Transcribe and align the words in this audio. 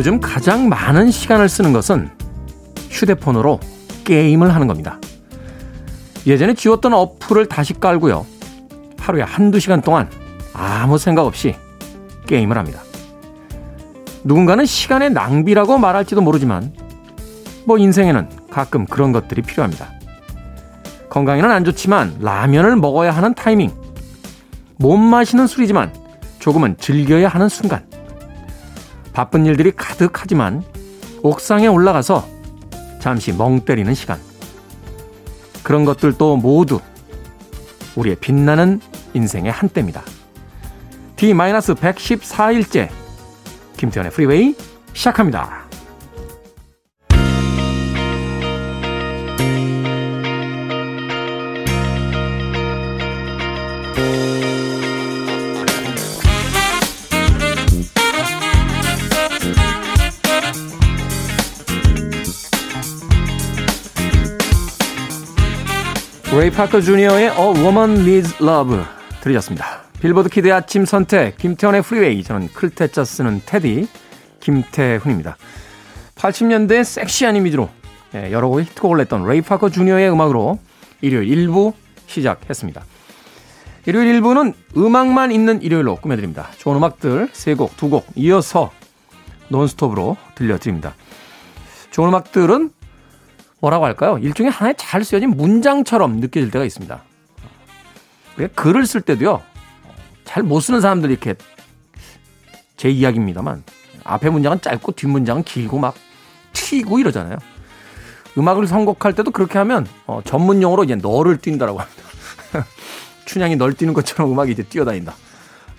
요즘 0.00 0.18
가장 0.18 0.70
많은 0.70 1.10
시간을 1.10 1.50
쓰는 1.50 1.74
것은 1.74 2.08
휴대폰으로 2.88 3.60
게임을 4.04 4.54
하는 4.54 4.66
겁니다. 4.66 4.98
예전에 6.26 6.54
지웠던 6.54 6.94
어플을 6.94 7.44
다시 7.44 7.74
깔고요. 7.74 8.24
하루에 8.98 9.20
한두 9.20 9.60
시간 9.60 9.82
동안 9.82 10.08
아무 10.54 10.96
생각 10.96 11.26
없이 11.26 11.54
게임을 12.26 12.56
합니다. 12.56 12.80
누군가는 14.24 14.64
시간의 14.64 15.10
낭비라고 15.10 15.76
말할지도 15.76 16.22
모르지만 16.22 16.72
뭐 17.66 17.76
인생에는 17.76 18.26
가끔 18.50 18.86
그런 18.86 19.12
것들이 19.12 19.42
필요합니다. 19.42 19.92
건강에는 21.10 21.50
안 21.50 21.62
좋지만 21.62 22.16
라면을 22.20 22.76
먹어야 22.76 23.10
하는 23.10 23.34
타이밍. 23.34 23.70
못 24.78 24.96
마시는 24.96 25.46
술이지만 25.46 25.92
조금은 26.38 26.78
즐겨야 26.78 27.28
하는 27.28 27.50
순간. 27.50 27.89
바쁜 29.20 29.44
일들이 29.44 29.70
가득하지만 29.70 30.64
옥상에 31.22 31.66
올라가서 31.66 32.26
잠시 33.00 33.34
멍 33.34 33.60
때리는 33.60 33.92
시간. 33.92 34.18
그런 35.62 35.84
것들도 35.84 36.38
모두 36.38 36.80
우리의 37.96 38.16
빛나는 38.16 38.80
인생의 39.12 39.52
한때입니다. 39.52 40.00
D-114일째 41.16 42.88
김태현의 43.76 44.10
프리웨이 44.10 44.56
시작합니다. 44.94 45.69
레이 66.50 66.56
파커 66.56 66.80
주니어의 66.80 67.26
A 67.26 67.62
Woman 67.62 68.00
Needs 68.00 68.42
Love 68.42 68.76
들으셨습니다. 69.20 69.82
빌보드 70.00 70.28
Kid의 70.28 70.52
아침 70.52 70.84
선택 70.84 71.36
김태훈의 71.38 71.82
Freeway 71.82 72.24
저는 72.24 72.48
클 72.48 72.73
태 72.73 72.92
자 72.92 73.04
쓰는 73.04 73.40
태디 73.46 73.86
김태훈입니다. 74.40 75.36
80년대 76.16 76.82
섹시한 76.82 77.36
이미지로 77.36 77.68
예, 78.16 78.32
여러 78.32 78.48
곡의 78.48 78.64
히트곡을 78.64 78.98
냈던 78.98 79.28
레이 79.28 79.42
파커 79.42 79.70
주니어의 79.70 80.10
음악으로 80.10 80.58
일요일 81.00 81.28
1부 81.28 81.72
시작했습니다. 82.06 82.84
일요일 83.86 84.20
1부는 84.20 84.54
음악만 84.76 85.30
있는 85.30 85.62
일요일로 85.62 85.96
꾸며드립니다. 85.96 86.48
좋은 86.58 86.76
음악들 86.76 87.28
3곡, 87.28 87.70
2곡 87.76 88.04
이어서 88.16 88.72
논스톱으로 89.48 90.16
들려드립니다. 90.34 90.94
좋은 91.92 92.08
음악들은 92.08 92.70
뭐라고 93.60 93.84
할까요? 93.84 94.18
일종의 94.18 94.50
하나의 94.52 94.74
잘 94.76 95.04
쓰여진 95.04 95.30
문장처럼 95.30 96.16
느껴질 96.16 96.50
때가 96.50 96.64
있습니다. 96.64 97.02
글을 98.54 98.86
쓸 98.86 99.02
때도요, 99.02 99.42
잘 100.24 100.42
못 100.42 100.60
쓰는 100.60 100.80
사람들이 100.80 101.12
이렇게 101.12 101.34
제 102.76 102.88
이야기입니다만 102.88 103.62
앞에 104.04 104.30
문장은 104.30 104.60
짧고 104.62 104.92
뒷 104.92 105.06
문장은 105.08 105.42
길고 105.44 105.78
막 105.78 105.94
튀고 106.54 106.98
이러잖아요. 106.98 107.36
음악을 108.38 108.66
선곡할 108.66 109.12
때도 109.14 109.30
그렇게 109.32 109.58
하면 109.58 109.86
어, 110.06 110.20
전문 110.24 110.62
용어로 110.62 110.84
이제 110.84 110.94
너를 110.94 111.36
뛴다라고 111.38 111.80
합니다. 111.80 112.02
춘향이 113.26 113.56
널 113.56 113.74
뛰는 113.74 113.92
것처럼 113.92 114.32
음악이 114.32 114.52
이제 114.52 114.62
뛰어다닌다. 114.62 115.14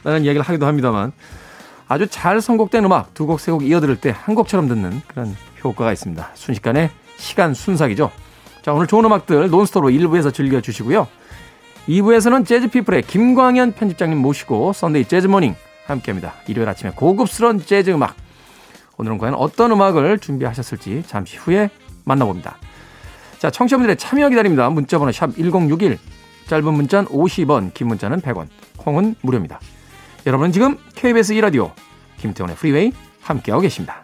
라는 0.04 0.24
이야기를 0.24 0.44
하기도 0.44 0.68
합니다만 0.68 1.12
아주 1.88 2.08
잘 2.08 2.42
선곡된 2.42 2.86
음악 2.86 3.14
두 3.14 3.26
곡, 3.26 3.40
세 3.40 3.52
곡 3.52 3.64
이어 3.64 3.80
들을 3.80 3.96
때 3.96 4.12
한 4.12 4.36
곡처럼 4.36 4.68
듣는 4.68 5.02
그런 5.08 5.36
효과가 5.64 5.92
있습니다. 5.94 6.30
순식간에 6.36 6.92
시간 7.22 7.54
순삭이죠. 7.54 8.12
자, 8.62 8.74
오늘 8.74 8.88
좋은 8.88 9.06
음악들 9.06 9.50
논스톱으로 9.50 9.92
1부에서 9.92 10.34
즐겨주시고요. 10.34 11.08
2부에서는 11.88 12.46
재즈피플의 12.46 13.04
김광현 13.04 13.74
편집장님 13.74 14.18
모시고 14.18 14.74
Sunday 14.74 15.06
Jazz 15.06 15.24
Morning 15.24 15.56
함께합니다. 15.86 16.34
일요일 16.48 16.70
아침에 16.70 16.92
고급스러운 16.96 17.60
재즈 17.60 17.92
음악. 17.92 18.16
오늘은 18.98 19.18
과연 19.18 19.34
어떤 19.34 19.72
음악을 19.72 20.20
준비하셨을지 20.20 21.04
잠시 21.08 21.38
후에 21.38 21.70
만나봅니다. 22.06 22.58
자, 23.40 23.50
청취자분들의 23.50 23.98
참여 23.98 24.30
기다립니다. 24.30 24.70
문자번호 24.70 25.12
샵 25.12 25.36
1061. 25.36 25.98
짧은 26.48 26.74
문자는 26.74 27.10
50원, 27.10 27.74
긴 27.74 27.88
문자는 27.88 28.22
100원. 28.22 28.48
콩은 28.78 29.16
무료입니다. 29.22 29.60
여러분은 30.28 30.52
지금 30.52 30.78
KBS 30.96 31.34
2라디오 31.36 31.72
김태훈의 32.18 32.56
Freeway 32.58 32.92
함께하고 33.22 33.62
계십니다. 33.62 34.04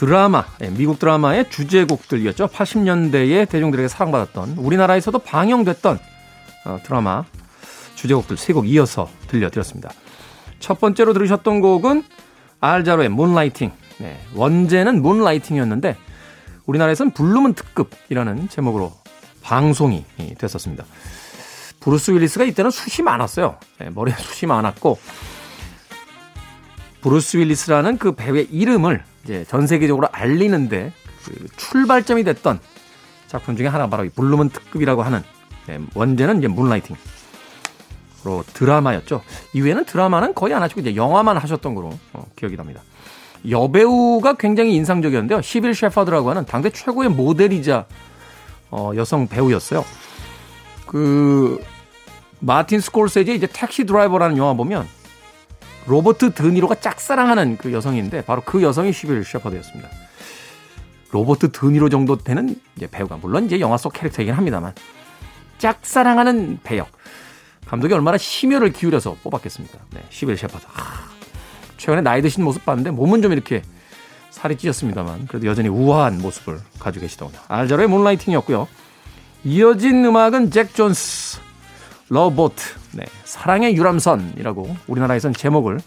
드라마, 0.00 0.46
예, 0.62 0.70
미국 0.70 0.98
드라마의 0.98 1.50
주제곡들이었죠. 1.50 2.46
80년대에 2.46 3.46
대중들에게 3.46 3.86
사랑받았던 3.86 4.54
우리나라에서도 4.56 5.18
방영됐던 5.18 5.98
어, 6.64 6.78
드라마 6.82 7.24
주제곡들 7.96 8.38
세 8.38 8.54
곡 8.54 8.66
이어서 8.66 9.10
들려드렸습니다. 9.28 9.90
첫 10.58 10.80
번째로 10.80 11.12
들으셨던 11.12 11.60
곡은 11.60 12.04
알자로의 12.60 13.10
Moonlighting. 13.10 13.72
네, 13.98 14.18
원제는 14.34 15.02
Moonlighting이었는데 15.02 15.98
우리나라에서는 16.64 17.12
Blue 17.12 17.32
Moon 17.32 17.52
특급이라는 17.52 18.48
제목으로 18.48 18.94
방송이 19.42 20.06
됐었습니다. 20.38 20.86
브루스 21.80 22.12
윌리스가 22.12 22.44
이때는 22.44 22.70
숱이 22.70 23.04
많았어요. 23.04 23.56
네, 23.78 23.90
머리에 23.90 24.14
숱이 24.16 24.48
많았고 24.48 24.98
브루스 27.00 27.38
윌리스라는 27.38 27.98
그 27.98 28.12
배우의 28.12 28.48
이름을 28.50 29.02
이제 29.24 29.44
전 29.48 29.66
세계적으로 29.66 30.08
알리는데 30.12 30.92
그 31.24 31.46
출발점이 31.56 32.24
됐던 32.24 32.60
작품 33.26 33.56
중에 33.56 33.66
하나 33.66 33.88
바로 33.88 34.04
이 34.04 34.08
Blue 34.08 34.29
Moon 34.29 34.50
특급이라고 34.50 35.02
하는 35.02 35.22
네, 35.66 35.78
원제는 35.94 36.38
이제 36.38 36.48
Moonlighting으로 36.48 36.98
드라마였죠. 38.52 39.22
이후에는 39.52 39.84
드라마는 39.84 40.34
거의 40.34 40.54
안 40.54 40.62
하시고 40.62 40.80
이제 40.80 40.96
영화만 40.96 41.36
하셨던 41.36 41.74
거로 41.74 41.90
어, 42.12 42.26
기억이 42.36 42.56
납니다. 42.56 42.82
여배우가 43.48 44.34
굉장히 44.34 44.74
인상적이었는데요. 44.74 45.42
시빌 45.42 45.74
셰퍼드라고 45.74 46.28
하는 46.30 46.44
당대 46.44 46.70
최고의 46.70 47.10
모델이자 47.10 47.86
어, 48.70 48.92
여성 48.96 49.28
배우였어요. 49.28 49.84
그 50.86 51.62
마틴 52.40 52.80
스콜세지 52.80 53.34
이제 53.34 53.46
Taxi 53.46 53.84
Driver라는 53.84 54.36
영화 54.36 54.54
보면 54.54 54.86
로버트 55.86 56.34
드니로가 56.34 56.76
짝사랑하는 56.76 57.56
그 57.56 57.72
여성인데 57.72 58.22
바로 58.22 58.42
그 58.44 58.62
여성이 58.62 58.92
시빌 58.92 59.24
셰퍼드였습니다. 59.24 59.88
로버트 61.10 61.52
드니로 61.52 61.88
정도 61.88 62.16
되는 62.16 62.60
배우가 62.90 63.16
물론 63.16 63.46
이제 63.46 63.58
영화 63.60 63.76
속 63.76 63.92
캐릭터이긴 63.92 64.34
합니다만 64.34 64.74
짝사랑하는 65.58 66.60
배역 66.62 66.88
감독이 67.66 67.94
얼마나 67.94 68.18
심혈을 68.18 68.72
기울여서 68.72 69.16
뽑았겠습니까? 69.22 69.78
네, 69.92 70.02
시빌 70.10 70.36
셰퍼드. 70.36 70.64
아, 70.74 71.08
최근에 71.76 72.02
나이 72.02 72.20
드신 72.22 72.44
모습 72.44 72.64
봤는데 72.64 72.90
몸은 72.90 73.22
좀 73.22 73.32
이렇게 73.32 73.62
살이 74.30 74.56
찌셨습니다만 74.56 75.26
그래도 75.26 75.46
여전히 75.46 75.68
우아한 75.68 76.18
모습을 76.20 76.58
가지고 76.78 77.02
계시더군요. 77.02 77.38
알자로의 77.48 77.88
Moonlighting이었고요. 77.88 78.68
이어진 79.44 80.04
음악은 80.04 80.50
잭 80.50 80.74
존스, 80.74 81.40
Love 82.10 82.33
Boat, 82.33 82.62
네, 82.92 83.04
사랑의 83.24 83.76
유람선이라고 83.76 84.76
우리나라에선 84.88 85.32
제목을 85.32 85.78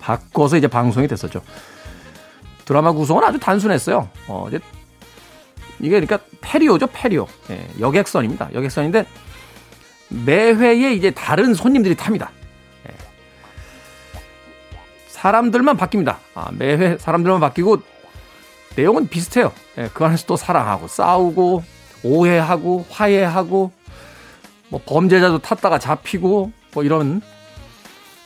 바꿔서 0.00 0.56
이제 0.56 0.66
방송이 0.66 1.06
됐었죠. 1.06 1.42
드라마 2.64 2.92
구성은 2.92 3.22
아주 3.24 3.38
단순했어요. 3.38 4.08
어, 4.26 4.46
이제 4.48 4.58
이게 5.78 6.00
그러니까 6.00 6.18
페리호죠, 6.40 6.88
페리호. 6.88 7.26
네, 7.48 7.66
여객선입니다. 7.78 8.50
여객선인데 8.52 9.06
매 10.08 10.52
회에 10.52 10.92
이제 10.92 11.12
다른 11.12 11.54
손님들이 11.54 11.94
탑니다. 11.94 12.32
네. 12.84 12.92
사람들만 15.06 15.76
바뀝니다. 15.76 16.16
아, 16.34 16.48
매회 16.52 16.98
사람들만 16.98 17.40
바뀌고 17.40 17.78
내용은 18.74 19.08
비슷해요. 19.08 19.52
네, 19.76 19.88
그 19.94 20.04
안에서 20.04 20.26
또 20.26 20.36
사랑하고 20.36 20.88
싸우고 20.88 21.62
오해하고 22.02 22.86
화해하고 22.90 23.70
뭐 24.70 24.80
범죄자도 24.86 25.38
탔다가 25.40 25.78
잡히고 25.78 26.52
뭐 26.72 26.84
이런 26.84 27.20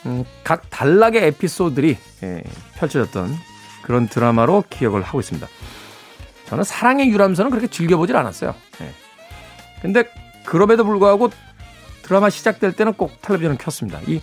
음, 0.05 0.23
각 0.43 0.69
단락의 0.69 1.23
에피소드들이 1.25 1.97
예, 2.23 2.43
펼쳐졌던 2.75 3.35
그런 3.81 4.07
드라마로 4.07 4.63
기억을 4.69 5.01
하고 5.01 5.19
있습니다. 5.19 5.47
저는 6.45 6.63
사랑의 6.63 7.09
유람선은 7.09 7.49
그렇게 7.49 7.67
즐겨보질 7.67 8.15
않았어요. 8.15 8.53
예. 8.81 8.91
근데 9.81 10.03
그럼에도 10.45 10.85
불구하고 10.85 11.29
드라마 12.03 12.29
시작될 12.29 12.73
때는 12.73 12.93
꼭 12.93 13.19
텔레비전을 13.21 13.57
켰습니다. 13.57 13.99
이 14.07 14.21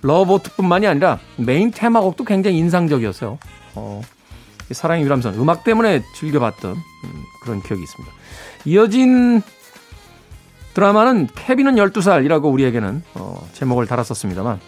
Love 0.00 0.21
Boat뿐만이 0.21 0.86
아니라 0.86 1.18
메인 1.36 1.70
테마곡도 1.70 2.24
굉장히 2.24 2.58
인상적이었어요. 2.58 3.38
어, 3.74 4.02
사랑의 4.70 5.04
유람선 5.04 5.34
음악 5.34 5.64
때문에 5.64 6.02
즐겨봤던 6.16 6.72
음, 6.72 7.24
그런 7.42 7.62
기억이 7.62 7.82
있습니다. 7.82 8.14
이어진 8.66 9.42
드라마는 10.74 11.28
케빈은 11.34 11.76
12살이라고 11.76 12.52
우리에게는 12.52 13.02
어, 13.14 13.48
제목을 13.52 13.86
달았었습니다만 13.86 14.58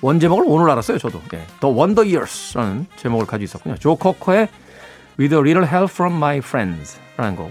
원제목을 0.00 0.44
오늘 0.46 0.70
알았어요, 0.70 0.98
저도. 0.98 1.20
예, 1.34 1.44
The 1.60 1.74
Wonder 1.74 2.06
Years라는 2.06 2.86
제목을 2.96 3.26
가지고 3.26 3.44
있었군요. 3.44 3.76
조 3.78 3.96
코커의 3.96 4.48
With 5.18 5.34
a 5.34 5.40
Little 5.40 5.66
Help 5.66 5.90
from 5.92 6.14
My 6.16 6.38
Friends라는 6.38 7.36
곡 7.36 7.50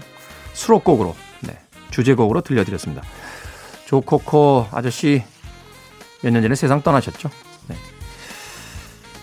수록곡으로 0.54 1.14
네, 1.40 1.58
주제곡으로 1.90 2.40
들려드렸습니다. 2.40 3.02
조 3.86 4.00
코커 4.00 4.68
아저씨 4.72 5.22
몇 6.22 6.30
년 6.32 6.42
전에 6.42 6.54
세상 6.54 6.82
떠나셨죠. 6.82 7.28
네. 7.68 7.76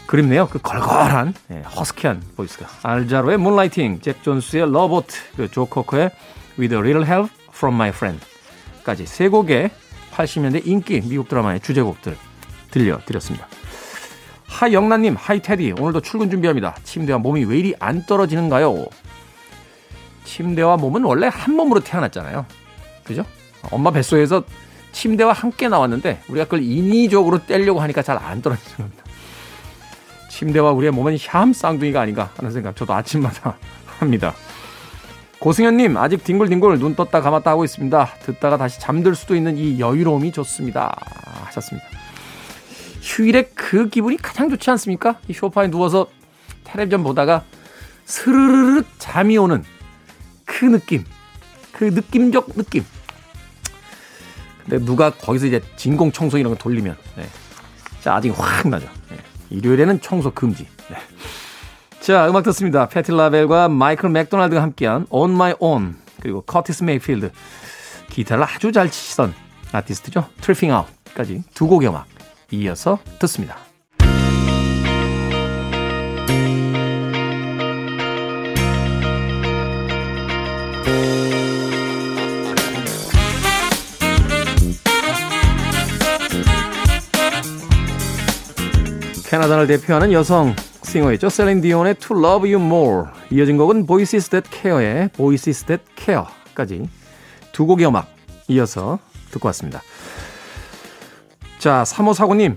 그립네요. 0.08 0.48
그 0.48 0.60
걸걸한 0.60 1.34
네, 1.48 1.62
허스키한 1.62 2.22
voice가 2.36 2.68
알자로의 2.84 3.38
Moonlighting, 3.38 4.02
잭 4.02 4.22
존스의 4.24 4.72
Love 4.72 4.91
Boat, 4.91 5.16
그 5.38 5.55
조 5.55 5.66
코커의 5.66 6.12
With 6.60 6.76
a 6.76 6.82
Little 6.82 7.06
Help 7.06 7.32
from 7.56 7.76
My 7.76 7.90
Friend까지 7.90 9.06
세 9.06 9.28
곡의 9.30 9.72
80년대 10.14 10.66
인기 10.68 11.02
미국 11.02 11.28
드라마의 11.30 11.60
주제곡들 11.62 12.18
들려드렸습니다. 12.72 13.48
하영란님, 14.48 15.16
하이 15.18 15.42
테디, 15.42 15.74
오늘도 15.78 16.02
출근 16.02 16.30
준비합니다. 16.30 16.76
침대와 16.84 17.20
몸이 17.20 17.44
왜 17.46 17.58
이리 17.60 17.76
안 17.80 18.06
떨어지는가요? 18.06 18.86
침대와 20.24 20.78
몸은 20.78 21.04
원래 21.04 21.28
한 21.32 21.56
몸으로 21.56 21.82
태어났잖아요. 21.82 22.46
그죠? 23.04 23.26
엄마 23.72 23.92
뱃속에서 23.92 24.44
침대와 24.92 25.34
함께 25.34 25.68
나왔는데 25.68 26.22
우리가 26.30 26.46
그걸 26.46 26.64
인위적으로 26.64 27.46
떼려고 27.46 27.82
하니까 27.82 28.02
잘 28.02 28.18
안 28.18 28.42
떨어지는 28.42 28.78
겁니다. 28.78 29.04
침대와 30.30 30.72
우리의 30.72 30.92
몸은 30.92 31.18
샴 31.18 31.52
쌍둥이가 31.54 32.02
아닌가 32.02 32.32
하는 32.38 32.52
생각 32.52 32.76
저도 32.76 32.94
아침마다 32.94 33.58
합니다. 34.00 34.34
고승현님 35.46 35.96
아직 35.98 36.24
뒹굴뒹굴 36.24 36.80
눈 36.80 36.96
떴다 36.96 37.22
감았다 37.22 37.52
하고 37.52 37.64
있습니다. 37.64 38.08
듣다가 38.24 38.58
다시 38.58 38.80
잠들 38.80 39.14
수도 39.14 39.36
있는 39.36 39.60
이 39.60 39.80
여유로움이 39.80 40.32
좋습니다. 40.32 40.96
하셨습니다. 41.46 41.88
휴일에 43.00 43.52
그 43.54 43.88
기분이 43.90 44.18
가장 44.18 44.50
좋지 44.50 44.68
않습니까? 44.72 45.20
이 45.28 45.34
쇼파에 45.34 45.70
누워서 45.70 46.08
텔레비전 46.64 47.04
보다가 47.04 47.44
스르르르 48.06 48.82
잠이 48.98 49.38
오는 49.38 49.64
그 50.46 50.66
느낌, 50.66 51.04
그 51.74 51.84
느낌적 51.84 52.56
느낌. 52.56 52.84
근데 54.64 54.84
누가 54.84 55.12
거기서 55.12 55.46
이제 55.46 55.62
진공 55.76 56.12
청소 56.12 56.40
이런 56.40 56.54
거 56.54 56.58
돌리면, 56.58 56.98
네. 57.18 57.30
짜증이 58.02 58.34
확 58.36 58.68
나죠. 58.68 58.90
네. 59.12 59.18
일요일에는 59.52 60.02
청소 60.02 60.32
금지. 60.32 60.66
네. 60.90 60.98
자, 62.06 62.30
음악 62.30 62.44
듣습니다. 62.44 62.88
패티 62.88 63.12
라벨과 63.12 63.68
마이클 63.68 64.10
맥도날드가 64.10 64.62
함께한 64.62 65.08
On 65.10 65.32
My 65.32 65.56
Own 65.58 65.96
그리고 66.22 66.42
커티스 66.42 66.84
메이필드 66.84 67.32
기타를 68.12 68.44
아주 68.44 68.72
잘 68.72 68.92
치시던 68.92 69.34
아티스트죠. 69.72 70.28
Tripping 70.40 70.72
Out까지 70.72 71.42
두 71.56 71.66
곡의 71.68 71.90
음악 71.90 72.06
이어서 72.52 73.00
듣습니다. 73.18 73.58
캐나다를 89.28 89.66
대표하는 89.66 90.12
여성 90.12 90.56
singer였죠. 90.86 91.30
셀린 91.30 91.62
디온의 91.62 91.96
To 91.96 92.18
Love 92.18 92.54
You 92.54 92.64
More. 92.66 93.10
이어진 93.32 93.58
곡은 93.58 93.86
Voices 93.86 94.30
That 94.30 94.50
Care의 94.52 95.10
Voices 95.10 95.66
That 95.66 95.84
Care까지 95.98 96.90
두 97.52 97.66
곡의 97.66 97.88
음악 97.88 98.08
이어서 98.48 99.00
듣고 99.32 99.48
왔습니다. 99.50 99.82
자, 101.60 101.84
3호사고님. 101.86 102.56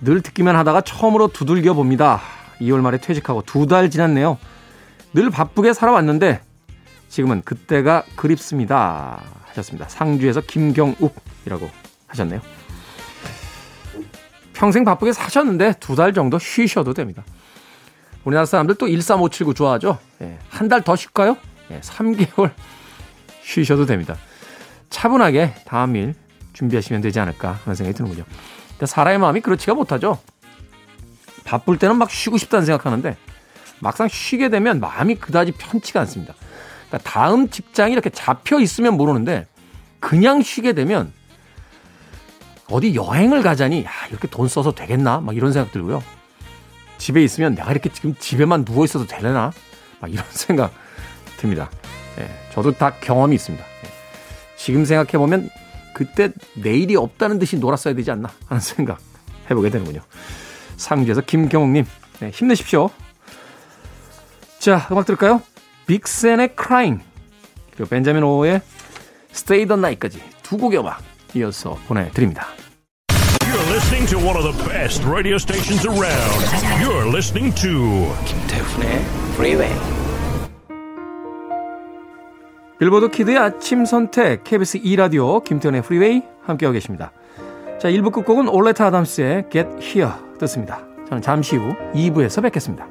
늘 0.00 0.20
듣기만 0.22 0.54
하다가 0.56 0.80
처음으로 0.82 1.28
두들겨 1.28 1.74
봅니다. 1.74 2.20
2월 2.60 2.80
말에 2.80 2.98
퇴직하고 2.98 3.42
두 3.42 3.66
달 3.66 3.90
지났네요. 3.90 4.38
늘 5.14 5.30
바쁘게 5.30 5.72
살아왔는데 5.72 6.40
지금은 7.08 7.42
그때가 7.42 8.04
그립습니다. 8.16 9.22
하셨습니다. 9.48 9.88
상주에서 9.88 10.40
김경욱이라고 10.42 11.68
하셨네요. 12.06 12.40
평생 14.58 14.84
바쁘게 14.84 15.12
사셨는데 15.12 15.74
두 15.78 15.94
달 15.94 16.12
정도 16.12 16.38
쉬셔도 16.40 16.92
됩니다. 16.92 17.22
우리나라 18.24 18.44
사람들 18.44 18.74
또 18.74 18.88
13579 18.88 19.54
좋아하죠? 19.54 19.98
예, 20.20 20.36
한 20.50 20.68
달 20.68 20.82
더 20.82 20.96
쉴까요? 20.96 21.36
예, 21.70 21.80
3개월 21.80 22.50
쉬셔도 23.42 23.86
됩니다. 23.86 24.16
차분하게 24.90 25.54
다음 25.64 25.94
일 25.94 26.14
준비하시면 26.54 27.02
되지 27.02 27.20
않을까 27.20 27.60
하는 27.64 27.76
생각이 27.76 27.96
드는군요. 27.96 28.24
사람의 28.82 29.18
마음이 29.18 29.40
그렇지가 29.42 29.74
못하죠. 29.74 30.18
바쁠 31.44 31.78
때는 31.78 31.96
막 31.96 32.10
쉬고 32.10 32.36
싶다는 32.36 32.66
생각하는데 32.66 33.16
막상 33.78 34.08
쉬게 34.08 34.48
되면 34.48 34.80
마음이 34.80 35.14
그다지 35.14 35.52
편치가 35.52 36.00
않습니다. 36.00 36.34
그러니까 36.88 37.08
다음 37.08 37.48
직장이 37.48 37.92
이렇게 37.92 38.10
잡혀 38.10 38.58
있으면 38.60 38.96
모르는데 38.96 39.46
그냥 40.00 40.42
쉬게 40.42 40.72
되면 40.72 41.12
어디 42.70 42.94
여행을 42.94 43.42
가자니 43.42 43.84
야, 43.84 43.90
이렇게 44.10 44.28
돈 44.28 44.48
써서 44.48 44.72
되겠나? 44.72 45.20
막 45.20 45.36
이런 45.36 45.52
생각 45.52 45.72
들고요. 45.72 46.02
집에 46.98 47.22
있으면 47.22 47.54
내가 47.54 47.70
이렇게 47.70 47.88
지금 47.90 48.14
집에만 48.18 48.64
누워 48.64 48.84
있어도 48.84 49.06
되려나? 49.06 49.52
막 50.00 50.12
이런 50.12 50.24
생각 50.30 50.72
듭니다. 51.38 51.70
예, 52.18 52.28
저도 52.52 52.72
다 52.72 52.92
경험이 53.00 53.36
있습니다. 53.36 53.64
예, 53.64 53.88
지금 54.56 54.84
생각해 54.84 55.12
보면 55.12 55.48
그때 55.94 56.30
내일이 56.54 56.96
없다는 56.96 57.38
듯이 57.38 57.56
놀았어야 57.58 57.94
되지 57.94 58.10
않나 58.10 58.30
하는 58.46 58.60
생각 58.60 59.00
해보게 59.50 59.70
되는군요. 59.70 60.00
상주에서 60.76 61.22
김경욱님 61.22 61.84
네, 62.20 62.30
힘내십시오. 62.30 62.90
자 64.58 64.86
음악 64.90 65.06
들을까요? 65.06 65.40
빅센의 65.86 66.54
Crying 66.60 67.02
그리고 67.72 67.88
벤자민 67.88 68.22
오의 68.24 68.60
Stay 69.32 69.66
the 69.66 69.78
Night까지 69.78 70.22
두 70.42 70.58
곡의 70.58 70.80
음악 70.80 71.00
이어서 71.38 71.78
보내드립니다. 71.86 72.46
You're 73.48 73.70
listening 73.70 74.06
to 74.10 74.18
one 74.18 74.36
of 74.36 74.44
the 74.44 74.68
best 74.68 75.04
radio 75.08 75.36
stations 75.36 75.86
around. 75.86 76.44
You're 76.82 77.08
listening 77.08 77.54
to 77.62 78.14
김태훈의 78.26 79.00
Freeway. 79.34 79.74
빌보드 82.78 83.08
키드의 83.10 83.38
아침 83.38 83.84
선택 83.84 84.44
KBS 84.44 84.78
2 84.82 84.96
라디오 84.96 85.40
김태훈의 85.40 85.82
프리웨이 85.82 86.22
함께하고 86.42 86.74
계십니다. 86.74 87.10
자, 87.80 87.88
1부 87.88 88.12
끝곡은 88.12 88.48
올레타 88.48 88.86
아담스의 88.86 89.46
Get 89.50 89.68
Here 89.80 90.12
듣습니다. 90.38 90.84
저는 91.08 91.22
잠시 91.22 91.56
후 91.56 91.74
2부에서 91.94 92.42
뵙겠습니다. 92.42 92.86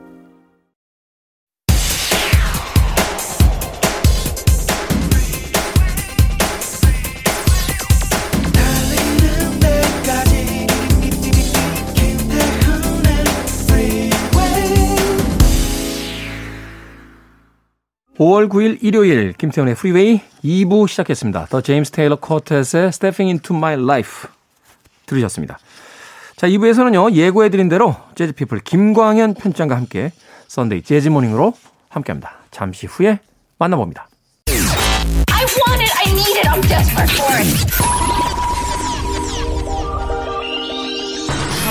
5월 18.18 18.50
9일 18.50 18.80
일요일 18.82 19.34
김태훈의 19.34 19.76
프리웨이 19.76 20.22
2부 20.44 20.88
시작했습니다. 20.88 21.46
The 21.50 21.62
James 21.62 21.92
Taylor 21.92 22.16
Quartet의 22.16 22.62
Stepping 22.62 23.30
into 23.30 23.56
My 23.56 23.76
Life 23.76 24.28
들으셨습니다. 25.06 25.60
자, 26.36 26.48
2부에서는요, 26.48 27.14
예고해드린 27.14 27.70
대로 27.70 27.96
재즈피플 28.16 28.60
김광현 28.60 29.36
편집장과 29.36 29.76
함께 29.76 30.12
Sunday 30.48 30.82
Jazz 30.82 31.01
Morning으로 31.01 31.54
함께합니다. 31.90 32.34
잠시 32.50 32.88
후에 32.88 33.20
만나봅니다. 33.60 34.08
I 34.50 35.46
want 35.68 35.84
it. 35.84 35.94
I 35.98 36.12
need 36.12 36.38
it. 36.40 36.48
I'm 36.50 36.62
desperate 36.68 37.12
for 37.14 37.36
it. 37.38 37.48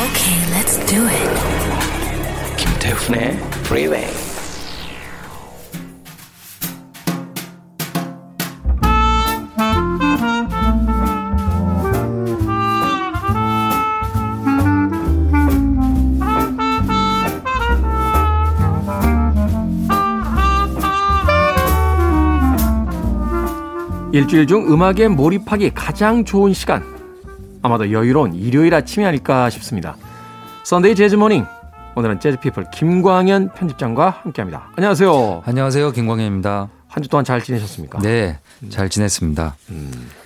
Okay, 0.06 0.38
let's 0.54 0.78
do 0.86 1.06
it. 1.08 2.56
김태훈의 2.56 3.36
Freeway. 3.66 4.25
일주일 24.16 24.46
중 24.46 24.72
음악에 24.72 25.08
몰입하기 25.08 25.72
가장 25.74 26.24
좋은 26.24 26.54
시간. 26.54 26.82
아마도 27.60 27.92
여유로운 27.92 28.32
일요일 28.32 28.72
아침이 28.74 29.04
아닐까 29.04 29.50
싶습니다. 29.50 29.94
Sunday 30.64 30.94
Jazz 30.94 31.16
Morning. 31.16 31.44
오늘은 31.96 32.20
재즈피플 32.20 32.70
김광현 32.72 33.52
편집장과 33.52 34.20
함께합니다. 34.22 34.70
안녕하세요. 34.74 35.42
안녕하세요. 35.44 35.92
김광현입니다. 35.92 36.68
한 36.88 37.02
주 37.02 37.10
동안 37.10 37.26
잘 37.26 37.42
지내셨습니까? 37.42 37.98
네, 37.98 38.38
잘 38.70 38.88
지냈습니다. 38.88 39.54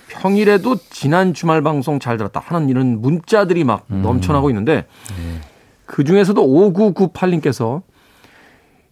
평일에도 0.08 0.76
지난 0.90 1.34
주말 1.34 1.60
방송 1.62 1.98
잘 1.98 2.16
들었다 2.16 2.38
하는 2.44 2.68
이런 2.68 3.00
문자들이 3.00 3.64
막 3.64 3.86
넘쳐나고 3.88 4.50
있는데 4.50 4.86
그 5.84 6.04
중에서도 6.04 6.40
5998님께서 6.46 7.82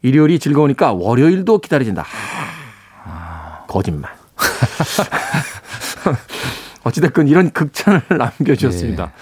일요일이 0.02 0.40
즐거우니까 0.40 0.92
월요일도 0.92 1.58
기다려진다. 1.58 2.02
하, 2.02 3.64
거짓말. 3.68 4.17
어찌됐건 6.84 7.28
이런 7.28 7.50
극찬을 7.50 8.02
남겨주셨습니다. 8.18 9.12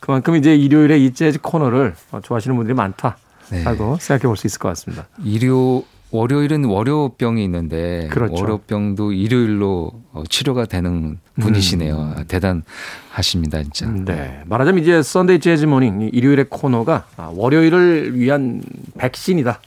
그만큼 0.00 0.36
이제 0.36 0.54
일요일에 0.54 0.98
이 0.98 1.14
재즈 1.14 1.40
코너를 1.40 1.94
좋아하시는 2.22 2.54
분들이 2.56 2.74
많다라고 2.74 3.16
네. 3.50 3.64
생각해 4.00 4.22
볼 4.22 4.36
수 4.36 4.46
있을 4.46 4.58
것 4.58 4.68
같습니다. 4.68 5.06
일요 5.24 5.82
월요일은 6.10 6.64
월요병이 6.66 7.42
있는데 7.44 8.06
그렇죠. 8.12 8.34
월요병도 8.40 9.12
일요일로 9.12 9.90
어, 10.12 10.22
치료가 10.28 10.64
되는 10.64 11.18
분이시네요. 11.40 12.14
아, 12.18 12.22
대단하십니다, 12.28 13.62
진짜. 13.72 14.14
네. 14.14 14.40
말하자면 14.46 14.80
이제 14.80 15.02
Sunday 15.02 15.40
Jazz 15.40 15.64
Morning 15.64 16.02
이 16.02 16.10
일요일의 16.12 16.46
코너가 16.50 17.06
아, 17.16 17.32
월요일을 17.34 18.16
위한 18.16 18.62
백신이다. 18.96 19.60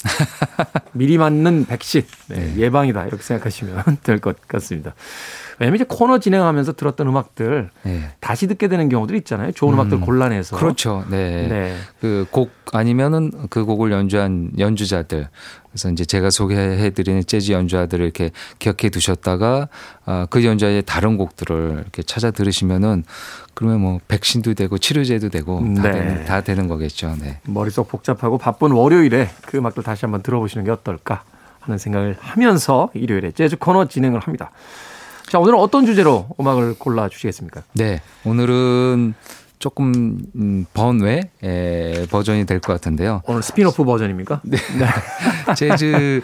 미리 0.97 1.17
맞는 1.17 1.65
백신. 1.65 2.03
네, 2.27 2.53
예방이다. 2.57 3.05
이렇게 3.05 3.23
생각하시면 3.23 3.97
될 4.03 4.19
것 4.19 4.35
같습니다. 4.47 4.93
왜냐면 5.59 5.77
이제 5.77 5.85
코너 5.87 6.19
진행하면서 6.19 6.73
들었던 6.73 7.07
음악들 7.07 7.69
네. 7.83 8.11
다시 8.19 8.45
듣게 8.47 8.67
되는 8.67 8.89
경우들이 8.89 9.17
있잖아요. 9.19 9.51
좋은 9.53 9.73
음악들 9.73 9.99
골라내서. 10.01 10.55
그렇죠. 10.57 11.03
네. 11.09 11.47
네. 11.47 11.75
그 11.99 12.25
곡 12.31 12.51
아니면은 12.73 13.31
그 13.49 13.63
곡을 13.65 13.91
연주한 13.91 14.51
연주자들. 14.59 15.29
그래서 15.71 15.89
이제 15.89 16.03
제가 16.05 16.29
소개해드리는 16.29 17.23
재즈 17.25 17.51
연주자들을 17.53 18.03
이렇게 18.03 18.31
기억해 18.59 18.89
두셨다가 18.89 19.69
아, 20.05 20.27
그 20.29 20.43
연주자의 20.43 20.83
다른 20.85 21.17
곡들을 21.17 21.79
이렇게 21.81 22.03
찾아 22.03 22.29
들으시면은 22.31 23.03
그러면 23.57 23.81
뭐 23.81 23.99
백신도 24.07 24.53
되고 24.53 24.77
치료제도 24.77 25.29
되고 25.29 25.59
다, 25.77 25.81
네. 25.81 25.91
되는, 25.91 26.25
다 26.25 26.41
되는 26.41 26.67
거겠죠. 26.67 27.15
네. 27.19 27.39
머릿속 27.45 27.87
복잡하고 27.87 28.37
바쁜 28.37 28.69
월요일에 28.71 29.29
그 29.47 29.57
음악들 29.57 29.81
다시 29.81 30.05
한번 30.05 30.21
들어보시는 30.21 30.63
게 30.63 30.69
어떨까 30.69 31.23
하는 31.59 31.79
생각을 31.79 32.17
하면서 32.19 32.91
일요일에 32.93 33.31
재즈 33.31 33.57
코너 33.57 33.87
진행을 33.87 34.19
합니다. 34.19 34.51
자, 35.27 35.39
오늘은 35.39 35.57
어떤 35.57 35.87
주제로 35.87 36.27
음악을 36.39 36.75
골라 36.77 37.09
주시겠습니까? 37.09 37.63
네, 37.73 37.99
오늘은 38.25 39.15
조금 39.59 40.19
음, 40.35 40.65
번외 40.73 41.29
에, 41.43 42.05
버전이 42.07 42.45
될 42.45 42.59
것 42.59 42.73
같은데요. 42.73 43.21
오늘 43.27 43.41
스피노프 43.43 43.83
버전입니까? 43.83 44.41
네. 44.45 44.57
재즈를 45.55 46.21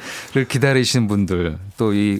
기다리시는 0.48 1.08
분들 1.08 1.58
또 1.78 1.94
이 1.94 2.20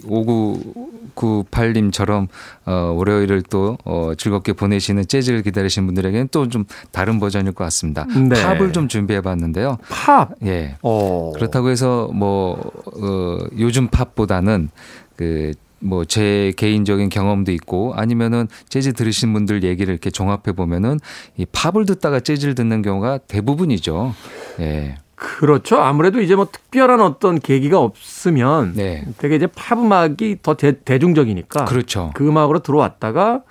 5998님처럼 1.14 2.28
어, 2.66 2.72
월요일을 2.96 3.42
또 3.42 3.76
어, 3.84 4.12
즐겁게 4.16 4.52
보내시는 4.52 5.06
재즈를 5.06 5.42
기다리시는 5.42 5.86
분들에게는 5.86 6.28
또 6.30 6.44
좀 6.48 6.64
다른 6.92 7.18
버전일 7.18 7.52
것 7.52 7.64
같습니다. 7.64 8.04
네. 8.06 8.40
팝을 8.42 8.72
좀 8.72 8.86
준비해 8.88 9.20
봤는데요. 9.22 9.78
팝. 9.88 10.30
예. 10.44 10.76
어. 10.82 11.32
그렇다고 11.34 11.70
해서 11.70 12.08
뭐 12.12 12.60
어, 12.86 13.38
요즘 13.58 13.88
팝보다는 13.88 14.68
그 15.16 15.52
뭐 15.84 16.04
제 16.04 16.52
개인적인 16.56 17.08
경험도 17.08 17.52
있고 17.52 17.94
아니면은 17.94 18.48
재즈 18.68 18.92
들으신 18.92 19.32
분들 19.32 19.62
얘기를 19.64 19.92
이렇게 19.92 20.10
종합해 20.10 20.52
보면은 20.56 20.98
이 21.36 21.44
팝을 21.46 21.86
듣다가 21.86 22.20
재즈를 22.20 22.54
듣는 22.54 22.82
경우가 22.82 23.18
대부분이죠. 23.18 24.14
예. 24.60 24.96
그렇죠. 25.16 25.76
아무래도 25.76 26.20
이제 26.20 26.34
뭐 26.34 26.48
특별한 26.50 27.00
어떤 27.00 27.38
계기가 27.40 27.78
없으면 27.80 28.72
네. 28.74 29.04
되게 29.18 29.36
이제 29.36 29.46
팝 29.46 29.78
음악이 29.78 30.38
더 30.42 30.54
대, 30.54 30.72
대중적이니까 30.80 31.64
그렇죠. 31.66 32.10
그 32.14 32.26
음악으로 32.28 32.58
들어왔다가 32.60 33.42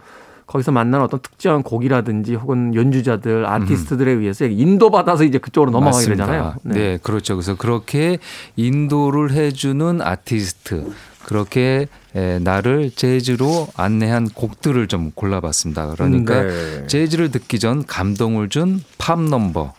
거기서 0.46 0.72
만난 0.72 1.02
어떤 1.02 1.20
특정한 1.22 1.64
곡이라든지 1.64 2.36
혹은 2.36 2.76
연주자들, 2.76 3.46
아티스트들에 3.46 4.12
의해서 4.12 4.46
인도받아서 4.46 5.24
이제 5.24 5.38
그쪽으로 5.40 5.72
넘어가게 5.72 5.96
맞습니다. 6.10 6.26
되잖아요. 6.26 6.56
네. 6.64 7.00
그렇죠. 7.02 7.36
그래서 7.36 7.56
그렇게 7.56 8.20
인도를 8.56 9.32
해주는 9.32 10.02
아티스트 10.02 10.92
그렇게 11.24 11.88
에, 12.16 12.40
나를 12.40 12.92
재즈로 12.92 13.68
안내한 13.76 14.30
곡들을 14.30 14.88
좀 14.88 15.12
골라봤습니다. 15.16 15.88
그러니까 15.96 16.44
네. 16.44 16.88
재즈를 16.88 17.32
듣기 17.32 17.60
전 17.60 17.86
감동을 17.86 18.50
준 18.50 18.82
팝 18.98 19.22
넘버 19.22 19.74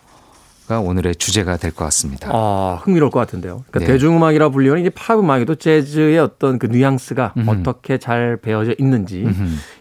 가 0.67 0.79
오늘의 0.79 1.15
주제가 1.17 1.57
될 1.57 1.71
것 1.71 1.85
같습니다. 1.85 2.29
아, 2.31 2.79
흥미로울 2.83 3.11
것 3.11 3.19
같은데요. 3.19 3.63
그러니까 3.69 3.79
네. 3.79 3.85
대중음악이라 3.85 4.49
불리는 4.49 4.79
이제 4.81 4.89
팝 4.89 5.19
음악에도 5.19 5.53
재즈의 5.55 6.17
어떤 6.17 6.57
그 6.57 6.65
뉘앙스가 6.65 7.33
어떻게 7.45 7.97
잘 7.99 8.37
배어져 8.37 8.73
있는지 8.79 9.25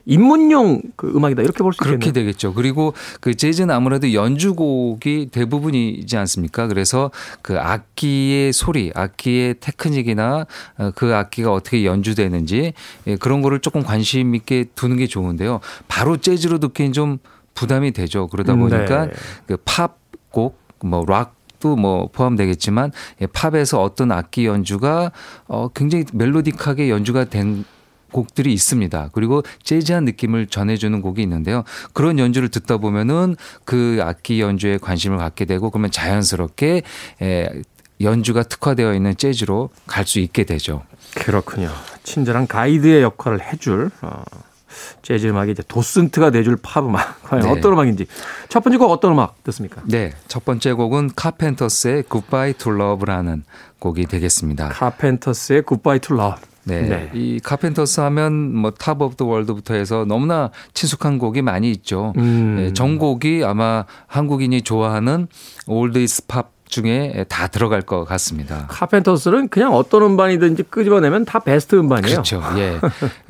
입문용 0.05 0.83
그 0.97 1.11
음악이다 1.15 1.43
이렇게 1.43 1.59
볼수 1.63 1.79
그렇게 1.79 1.95
있겠네요. 2.09 2.13
되겠죠. 2.13 2.53
그리고 2.55 2.93
그 3.21 3.35
재즈는 3.35 3.75
아무래도 3.75 4.13
연주곡이 4.13 5.29
대부분이지 5.33 6.17
않습니까? 6.19 6.67
그래서 6.67 7.11
그 7.41 7.59
악기의 7.59 8.53
소리, 8.53 8.93
악기의 8.95 9.55
테크닉이나 9.61 10.47
어, 10.79 10.91
그 10.95 11.15
악기가 11.15 11.53
어떻게 11.53 11.85
연주되는지 11.85 12.73
예, 13.07 13.17
그런 13.17 13.41
거를 13.41 13.61
조금 13.61 13.83
관심 13.83 14.35
있게 14.35 14.67
두는 14.75 14.97
게 14.99 15.07
좋은데요. 15.07 15.61
바로 15.89 16.17
재즈로 16.19 16.59
듣기엔 16.59 16.93
좀 16.93 17.19
부담이 17.55 17.93
되죠. 17.93 18.27
그러다 18.27 18.55
보니까 18.55 19.07
네. 19.07 19.13
그 19.47 19.57
팝 19.65 19.99
곡, 20.31 20.59
뭐 20.85 21.05
락, 21.07 21.35
도 21.61 21.77
뭐 21.77 22.09
포함되겠지만 22.13 22.93
예, 23.23 23.27
팝에서 23.27 23.81
어떤 23.83 24.13
악기 24.13 24.45
연주가 24.45 25.11
어 25.49 25.69
굉장히 25.69 26.05
멜로딕하게 26.05 26.91
연주가 26.91 27.25
된 27.25 27.65
곡들이 28.13 28.53
있습니다. 28.53 29.09
그리고 29.13 29.43
재즈한 29.63 30.05
느낌을 30.05 30.47
전해주는 30.49 31.01
곡이 31.01 31.23
있는데요. 31.23 31.65
그런 31.95 32.19
연주를 32.19 32.49
듣다 32.51 32.77
보면은 32.77 33.35
그 33.65 33.99
악기 34.03 34.41
연주에 34.43 34.77
관심을 34.79 35.17
갖게 35.19 35.47
되고 35.47 35.71
그러면 35.71 35.91
자연스럽게 35.91 36.83
에, 37.23 37.49
연주가 38.03 38.43
특화되어 38.43 38.93
있는 38.95 39.17
재즈로 39.17 39.71
갈 39.87 40.05
수 40.07 40.21
있게 40.21 40.45
되죠. 40.45 40.83
그렇군요. 41.15 41.71
친절한 42.03 42.47
가이드의 42.47 43.03
역할을 43.03 43.41
해줄 43.41 43.91
어, 44.03 44.23
재즈 45.03 45.27
음악이 45.29 45.53
이제 45.53 45.63
도슨트가 45.67 46.31
돼줄 46.31 46.57
팝 46.63 46.85
음악 46.85 47.23
과연 47.25 47.45
네. 47.45 47.51
어떤 47.51 47.73
음악인지 47.73 48.07
첫 48.49 48.63
번째 48.63 48.79
곡 48.79 48.91
어떤 48.91 49.13
음악 49.13 49.43
듣습니까? 49.45 49.83
네, 49.87 50.13
첫 50.29 50.45
번째 50.45 50.73
곡은 50.73 51.11
카펜터스의 51.17 52.05
Goodbye 52.11 52.55
to 52.55 52.73
Love라는 52.75 53.45
곡이 53.79 54.07
되겠습니다. 54.07 54.69
카펜터스의 54.71 55.63
Goodbye 55.67 55.99
to 56.01 56.17
Love. 56.17 56.43
네. 56.67 57.11
이 57.13 57.41
카펜터스 57.45 58.01
하면 58.01 58.55
뭐 58.55 58.71
Top 58.71 59.03
of 59.03 59.17
the 59.17 59.27
World부터 59.27 59.75
해서 59.75 60.07
너무나 60.07 60.51
친숙한 60.73 61.19
곡이 61.19 61.43
많이 61.43 61.71
있죠. 61.73 62.15
음. 62.17 62.57
네, 62.57 62.73
전곡이 62.73 63.45
아마 63.45 63.85
한국인이 64.07 64.63
좋아하는 64.63 65.27
oldies 65.67 66.27
팝 66.27 66.54
중에 66.67 67.25
다 67.29 67.47
들어갈 67.47 67.83
것 67.83 68.05
같습니다. 68.05 68.67
카펜터스는 68.69 69.49
그냥 69.49 69.75
어떤 69.75 70.03
음반이든지 70.03 70.65
끄집어내면 70.65 71.25
다 71.25 71.39
베스트 71.39 71.77
음반이에요. 71.77 72.15
그렇죠. 72.17 72.43
예. 72.57 72.81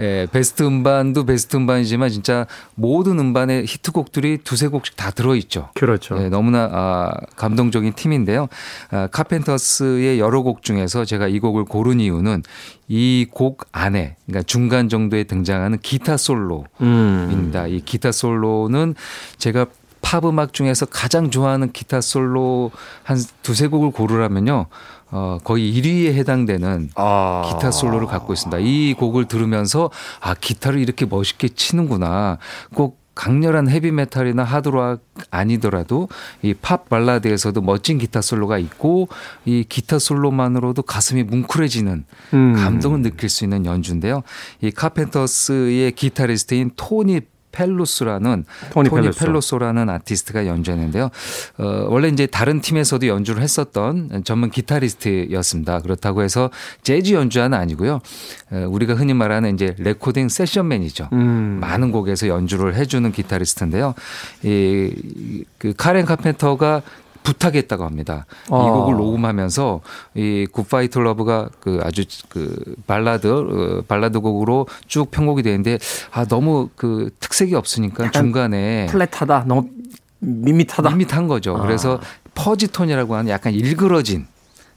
예. 0.00 0.26
베스트 0.32 0.62
음반도 0.62 1.24
베스트 1.26 1.56
음반이지만 1.56 2.08
진짜 2.10 2.46
모든 2.74 3.18
음반의 3.18 3.66
히트곡들이 3.66 4.38
두세 4.44 4.68
곡씩 4.68 4.96
다 4.96 5.10
들어있죠. 5.10 5.70
그렇죠. 5.74 6.14
네, 6.16 6.28
너무나 6.28 6.70
아, 6.72 7.10
감동적인 7.36 7.92
팀인데요. 7.94 8.48
아, 8.90 9.08
카펜터스의 9.08 10.18
여러 10.20 10.42
곡 10.42 10.62
중에서 10.62 11.04
제가 11.04 11.28
이 11.28 11.38
곡을 11.38 11.64
고른 11.64 12.00
이유는 12.00 12.42
이 12.88 13.26
곡 13.32 13.66
안에 13.72 14.16
그러니까 14.26 14.42
중간 14.46 14.88
정도에 14.88 15.24
등장하는 15.24 15.78
기타 15.78 16.16
솔로입니다. 16.16 17.64
음. 17.64 17.68
이 17.68 17.80
기타 17.84 18.12
솔로는 18.12 18.94
제가 19.38 19.66
팝 20.04 20.24
음악 20.26 20.52
중에서 20.52 20.86
가장 20.86 21.30
좋아하는 21.30 21.72
기타 21.72 22.00
솔로 22.00 22.70
한 23.02 23.18
두세 23.42 23.66
곡을 23.68 23.90
고르라면요. 23.90 24.66
어, 25.10 25.38
거의 25.42 25.72
1위에 25.74 26.12
해당되는 26.14 26.90
아. 26.96 27.42
기타 27.48 27.70
솔로를 27.70 28.06
갖고 28.06 28.32
있습니다. 28.32 28.58
이 28.60 28.94
곡을 28.94 29.26
들으면서 29.26 29.90
아 30.20 30.34
기타를 30.34 30.78
이렇게 30.80 31.06
멋있게 31.06 31.48
치는구나. 31.48 32.38
꼭 32.74 33.02
강렬한 33.14 33.68
헤비메탈이나 33.68 34.42
하드락 34.42 35.00
아니더라도 35.30 36.08
이 36.42 36.52
팝 36.60 36.88
발라드에서도 36.88 37.60
멋진 37.62 37.98
기타 37.98 38.20
솔로가 38.20 38.58
있고 38.58 39.08
이 39.44 39.64
기타 39.68 40.00
솔로만으로도 40.00 40.82
가슴이 40.82 41.22
뭉클해지는 41.22 42.04
음. 42.34 42.54
감동을 42.56 43.02
느낄 43.02 43.28
수 43.28 43.44
있는 43.44 43.66
연주인데요. 43.66 44.22
이 44.60 44.72
카펜터스의 44.72 45.92
기타리스트인 45.92 46.72
토니 46.76 47.20
펠루스라는 47.54 48.44
토니 48.72 48.88
토니, 48.88 49.02
펠루소. 49.02 49.24
펠루소라는 49.24 49.88
아티스트가 49.88 50.46
연주했는데요. 50.46 51.10
어, 51.58 51.86
원래 51.88 52.08
이제 52.08 52.26
다른 52.26 52.60
팀에서도 52.60 53.06
연주를 53.06 53.42
했었던 53.42 54.22
전문 54.24 54.50
기타리스트였습니다. 54.50 55.80
그렇다고 55.80 56.22
해서 56.22 56.50
재즈 56.82 57.12
연주자는 57.12 57.56
아니고요. 57.56 58.00
어, 58.50 58.66
우리가 58.68 58.94
흔히 58.94 59.14
말하는 59.14 59.54
이제 59.54 59.74
레코딩 59.78 60.28
세션맨이죠. 60.28 61.08
음. 61.12 61.58
많은 61.60 61.92
곡에서 61.92 62.28
연주를 62.28 62.74
해주는 62.74 63.10
기타리스트인데요. 63.12 63.94
이, 64.42 65.44
그 65.58 65.72
카렌 65.76 66.04
카펜터가 66.04 66.82
부탁했다고 67.24 67.84
합니다. 67.84 68.26
아. 68.50 68.56
이 68.56 68.70
곡을 68.70 68.94
녹음하면서 68.94 69.80
이 70.14 70.46
Goodbye 70.52 70.88
to 70.88 70.98
Love가 70.98 71.48
그 71.58 71.80
아주 71.82 72.04
그 72.28 72.76
발라드 72.86 73.26
어, 73.26 73.82
발라드 73.88 74.20
곡으로 74.20 74.68
쭉 74.86 75.10
편곡이 75.10 75.42
되는데 75.42 75.78
아 76.12 76.24
너무 76.26 76.68
그 76.76 77.10
특색이 77.18 77.56
없으니까 77.56 78.12
중간에 78.12 78.86
flat하다. 78.86 79.44
너무 79.48 79.68
밋밋하다. 80.20 80.90
밋밋한 80.90 81.26
거죠. 81.26 81.56
아. 81.56 81.62
그래서 81.62 81.98
fuzzy톤이라고 82.34 83.16
하는 83.16 83.30
약간 83.30 83.52
일그러진 83.54 84.26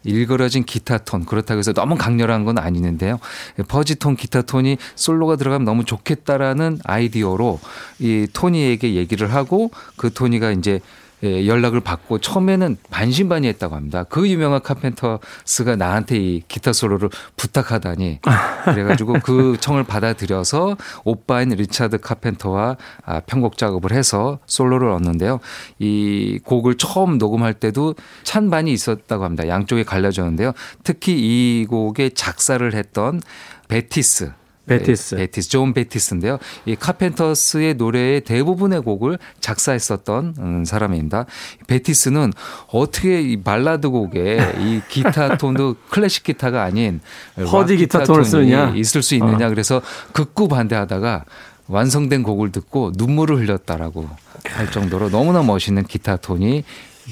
일그러진 0.03 0.63
기타 0.63 0.99
톤 0.99 1.25
그렇다고 1.25 1.59
해서 1.59 1.73
너무 1.73 1.95
강렬한 1.95 2.45
건 2.45 2.57
아니는데요. 2.57 3.19
fuzzy톤 3.67 4.15
기타 4.15 4.41
톤이 4.41 4.77
솔로가 4.95 5.35
들어가면 5.35 5.65
너무 5.65 5.83
좋겠다라는 5.83 6.79
아이디어로 6.85 7.59
이 7.99 8.27
토니에게 8.31 8.95
얘기를 8.95 9.33
하고 9.33 9.69
그 9.97 10.13
토니가 10.13 10.51
이제 10.51 10.79
예, 11.23 11.47
연락을 11.47 11.79
받고 11.79 12.19
처음에는 12.19 12.77
반신반의했다고 12.91 13.75
합니다. 13.75 14.03
그 14.03 14.29
유명한 14.29 14.61
카펜터스가 14.61 15.75
나한테 15.75 16.17
이 16.17 16.43
기타 16.47 16.73
솔로를 16.73 17.09
부탁하다니 17.35 18.19
그래가지고 18.65 19.13
그 19.23 19.57
청을 19.59 19.83
받아들여서 19.83 20.77
오빠인 21.05 21.49
리차드 21.49 21.99
카펜터와 21.99 22.77
아, 23.03 23.19
편곡 23.21 23.57
작업을 23.57 23.93
해서 23.93 24.37
솔로를 24.45 24.89
얻는데요. 24.89 25.39
이 25.79 26.39
곡을 26.43 26.75
처음 26.75 27.17
녹음할 27.17 27.55
때도 27.55 27.95
찬반이 28.23 28.71
있었다고 28.71 29.23
합니다. 29.23 29.47
양쪽에 29.47 29.83
갈려졌는데요. 29.83 30.51
특히 30.83 31.13
이 31.17 31.65
곡의 31.67 32.11
작사를 32.11 32.71
했던 32.73 33.21
베티스 33.69 34.31
베티스. 34.67 35.15
네, 35.15 35.21
베티스, 35.21 35.49
존 35.49 35.73
베티스인데요. 35.73 36.37
이 36.65 36.75
카펜터스의 36.75 37.75
노래의 37.75 38.21
대부분의 38.21 38.81
곡을 38.81 39.17
작사했었던 39.39 40.35
음, 40.37 40.65
사람입니다. 40.65 41.25
베티스는 41.67 42.33
어떻게 42.71 43.21
이 43.21 43.41
발라드 43.41 43.89
곡에 43.89 44.55
이 44.59 44.81
기타 44.89 45.37
톤도 45.37 45.75
클래식 45.89 46.23
기타가 46.23 46.63
아닌 46.63 46.99
fuzzy 47.35 47.73
락 47.73 47.79
기타 47.79 47.99
기타 47.99 48.03
톤을 48.03 48.25
쓰느냐? 48.25 48.73
있을 48.75 49.01
수 49.01 49.15
있느냐 49.15 49.49
그래서 49.49 49.81
극구 50.11 50.47
반대하다가 50.47 51.25
완성된 51.67 52.23
곡을 52.23 52.51
듣고 52.51 52.91
눈물을 52.95 53.37
흘렸다라고 53.37 54.09
할 54.45 54.71
정도로 54.71 55.09
너무나 55.09 55.43
멋있는 55.43 55.83
기타 55.85 56.17
톤이 56.17 56.63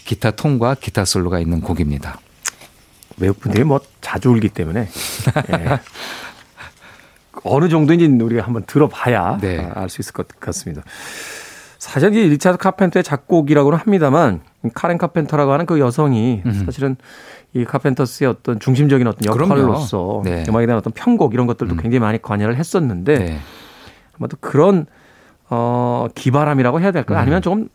기타 0.05 0.31
톤과 0.31 0.75
기타 0.75 1.05
솔로가 1.05 1.39
있는 1.39 1.61
곡입니다. 1.61 2.19
외국 3.17 3.39
분들이 3.39 3.63
뭐 3.63 3.79
자주 4.01 4.29
울기 4.29 4.49
때문에 4.49 4.89
예. 5.51 5.79
어느 7.43 7.69
정도인지 7.69 8.05
우리가 8.23 8.43
한번 8.43 8.63
들어봐야 8.65 9.37
네. 9.41 9.69
알수 9.73 10.01
있을 10.01 10.13
것 10.13 10.27
같습니다. 10.39 10.83
사실 11.77 12.15
이 12.15 12.29
리차드 12.29 12.57
카펜터의 12.57 13.03
작곡이라고는 13.03 13.77
합니다만 13.77 14.41
카렌 14.73 14.97
카펜터라고 14.97 15.51
하는 15.51 15.65
그 15.65 15.79
여성이 15.79 16.41
사실은 16.65 16.95
이 17.53 17.63
카펜터스의 17.63 18.29
어떤 18.29 18.59
중심적인 18.59 19.07
어떤. 19.07 19.25
역할로서 19.25 20.21
네. 20.25 20.43
음악에 20.49 20.65
대한 20.65 20.79
어떤 20.79 20.91
편곡 20.93 21.33
이런 21.33 21.47
것들도 21.47 21.75
굉장히 21.75 21.99
많이 21.99 22.21
관여를 22.21 22.55
했었는데 22.57 23.17
네. 23.17 23.39
아마도 24.17 24.37
그런 24.41 24.87
어 25.49 26.07
기바람이라고 26.15 26.81
해야 26.81 26.91
될까요? 26.91 27.19
아니면 27.19 27.41
조금 27.41 27.69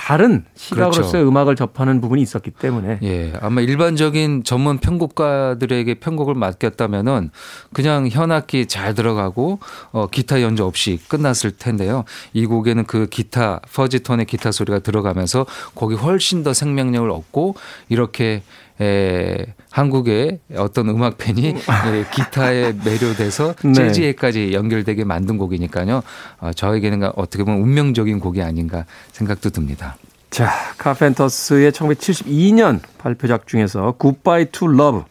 다른 0.00 0.46
시각으로서의 0.54 1.10
그렇죠. 1.10 1.28
음악을 1.28 1.56
접하는 1.56 2.00
부분이 2.00 2.22
있었기 2.22 2.52
때문에 2.52 3.00
예, 3.02 3.34
아마 3.42 3.60
일반적인 3.60 4.44
전문 4.44 4.78
편곡가들에게 4.78 5.94
편곡을 5.96 6.34
맡겼다면은 6.34 7.30
그냥 7.74 8.08
현악기 8.08 8.64
잘 8.64 8.94
들어가고 8.94 9.58
어, 9.92 10.06
기타 10.06 10.40
연주 10.40 10.64
없이 10.64 10.98
끝났을 11.08 11.50
텐데요. 11.50 12.04
이 12.32 12.46
곡에는 12.46 12.86
그 12.86 13.08
기타 13.08 13.60
퍼지톤의 13.74 14.24
기타 14.24 14.52
소리가 14.52 14.78
들어가면서 14.78 15.44
곡이 15.74 15.96
훨씬 15.96 16.42
더 16.44 16.54
생명력을 16.54 17.10
얻고 17.10 17.56
이렇게 17.90 18.42
에, 18.80 19.46
한국의 19.70 20.40
어떤 20.56 20.88
음악 20.88 21.18
팬이 21.18 21.54
예, 21.92 22.04
기타에 22.12 22.72
매료돼서 22.84 23.54
네. 23.62 23.72
재즈에까지 23.72 24.52
연결되게 24.52 25.04
만든 25.04 25.36
곡이니까요. 25.38 26.02
어, 26.40 26.50
저에게는 26.54 27.10
어떻게 27.16 27.44
보면 27.44 27.60
운명적인 27.60 28.20
곡이 28.20 28.42
아닌가 28.42 28.84
생각도 29.12 29.50
듭니다. 29.50 29.96
자, 30.30 30.50
카펜터스의 30.78 31.72
1972년 31.72 32.80
발표작 32.98 33.46
중에서 33.46 33.94
Goodbye 34.00 34.46
to 34.46 34.72
Love. 34.72 35.02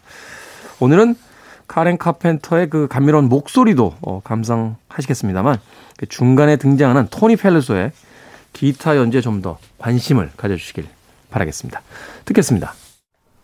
오늘은 0.80 1.16
카렌 1.68 1.98
카펜터의 1.98 2.70
그 2.70 2.88
감미로운 2.88 3.30
목소리도 3.30 3.96
어, 4.02 4.22
감상하시겠습니다만 4.24 5.58
그 5.98 6.06
중간에 6.08 6.56
등장하는 6.56 7.08
토니 7.12 7.36
펠루소의 7.36 7.92
기타 8.54 8.98
연주에 8.98 9.22
좀 9.22 9.42
더 9.42 9.58
관심을 9.78 10.32
가져주시길 10.36 10.88
바라겠습니다. 11.30 11.82
듣겠습니다. 12.26 12.74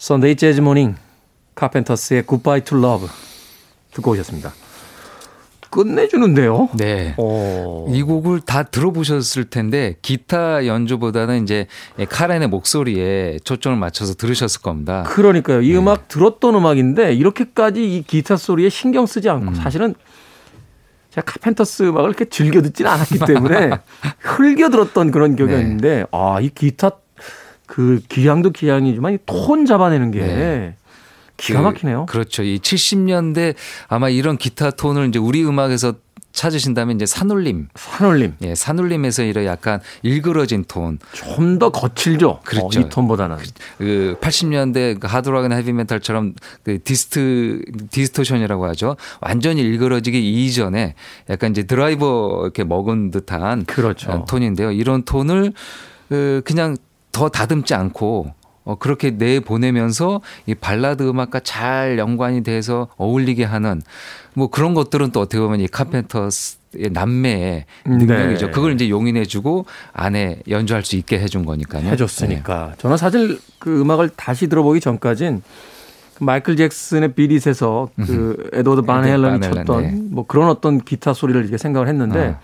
Sunday 0.06 0.36
Jazz 0.36 0.62
Morning 0.62 0.93
카펜터스의 1.56 2.28
Goodbye 2.28 2.63
to 2.63 2.78
Love 2.78 3.10
듣고 3.91 4.12
오셨습니다. 4.12 4.54
끝내주는데요. 5.72 6.70
네. 6.78 7.15
어. 7.18 7.88
이 7.89 8.04
곡을 8.04 8.41
다 8.41 8.62
들어보셨을 8.62 9.46
텐데 9.46 9.96
기타 10.04 10.68
연주보다는 10.68 11.41
이제 11.41 11.65
카렌의 12.08 12.50
목소리에 12.50 13.39
초점을 13.44 13.76
맞춰서 13.80 14.13
들으셨을 14.13 14.62
겁니다. 14.62 15.02
그러니까요. 15.08 15.62
네. 15.62 15.65
이 15.65 15.76
음악 15.76 16.08
들었던 16.08 16.54
음악인데 16.54 17.15
이렇게까지 17.15 17.98
이 17.98 18.04
기타 18.04 18.38
소리에 18.38 18.70
신경 18.70 19.08
쓰지 19.08 19.28
않고 19.28 19.48
음. 19.48 19.56
사실은 19.56 19.96
제가 21.10 21.26
카펜터스 21.26 21.82
음악을 21.82 22.10
이렇게 22.10 22.26
즐겨 22.26 22.62
듣지는 22.62 22.91
않았기 22.91 23.18
때문에 23.26 23.72
흘겨 24.22 24.70
들었던 24.70 25.10
그런 25.10 25.36
기억이 25.36 25.54
네. 25.54 25.62
있는데 25.62 26.06
아, 26.12 26.38
이 26.39 26.50
기타 26.50 26.91
그 27.67 28.01
기량도 28.08 28.51
기량이지만 28.51 29.13
이톤 29.13 29.65
잡아내는 29.65 30.12
게 30.12 30.19
네. 30.19 30.75
기가 31.38 31.62
막히네요. 31.62 32.06
그, 32.06 32.13
그렇죠. 32.13 32.43
이 32.43 32.60
70년대 32.60 33.56
아마 33.88 34.10
이런 34.10 34.38
기타 34.38 34.71
톤을 34.71 35.10
이제 35.10 35.19
우리 35.19 35.43
음악에서 35.45 35.95
찾으신다면 36.32 36.97
이제 36.97 37.06
산울림. 37.06 37.69
산울림 37.75 38.36
예, 38.41 38.56
산울림에서 38.56 39.23
이런 39.23 39.45
약간 39.45 39.80
일그러진 40.04 40.65
톤. 40.67 40.99
좀 41.13 41.58
더 41.60 41.69
거칠죠. 41.71 42.41
그렇죠. 42.43 42.80
어, 42.80 42.82
이 42.84 42.89
톤보다는. 42.89 43.38
그 43.78 44.17
80년대 44.19 44.99
그 44.99 45.08
하드락이나 45.08 45.56
헤비메탈처럼 45.56 46.34
그 46.63 46.84
디스트 46.84 47.62
디스토션이라고 47.89 48.65
하죠. 48.67 48.97
완전히 49.21 49.62
일그러지기 49.62 50.45
이전에 50.45 50.95
약간 51.30 51.51
이제 51.51 51.63
드라이브 51.63 52.41
이렇게 52.43 52.65
먹은 52.65 53.12
듯한 53.12 53.63
그렇죠. 53.65 54.12
어, 54.12 54.25
톤인데요. 54.25 54.71
이런 54.73 55.04
톤을 55.04 55.54
어, 56.10 56.41
그냥 56.43 56.75
더 57.15 57.30
다듬지 57.30 57.73
않고 57.73 58.34
어, 58.65 58.75
그렇게 58.75 59.12
내 59.12 59.39
보내면서 59.39 60.19
이 60.47 60.54
발라드 60.54 61.04
음악과 61.04 61.39
잘 61.39 61.97
연관이 61.97 62.43
돼서 62.43 62.89
어울리게 62.97 63.45
하는 63.45 63.82
뭐 64.34 64.49
그런 64.49 64.73
것들은 64.73 65.12
또 65.12 65.21
어떻게 65.21 65.39
보면 65.39 65.62
이 65.62 65.67
카펜터스의 65.67 66.89
남매의 66.91 67.65
음, 67.88 67.97
능력이죠. 67.99 68.47
네. 68.47 68.51
그걸 68.51 68.73
이제 68.73 68.89
용인해주고 68.89 69.65
안에 69.93 70.41
연주할 70.49 70.84
수 70.84 70.97
있게 70.97 71.17
해준 71.19 71.45
거니까요. 71.45 71.88
해줬으니까. 71.88 72.73
저는 72.80 72.97
사실 72.97 73.39
그 73.60 73.80
음악을 73.80 74.10
다시 74.17 74.47
들어보기 74.47 74.82
전까진 74.82 75.41
그 76.15 76.23
마이클 76.25 76.58
잭슨의 76.58 77.13
비릿에서 77.13 77.89
그 78.06 78.49
에드워드 78.51 78.82
반 78.82 79.06
헬런이 79.06 79.39
쳤던 79.39 79.82
네. 79.84 79.93
뭐 80.10 80.25
그런 80.28 80.49
어떤 80.49 80.82
기타 80.82 81.13
소리를 81.13 81.39
이렇게 81.39 81.58
생각을 81.58 81.88
했는데 81.88 82.36
어. 82.38 82.39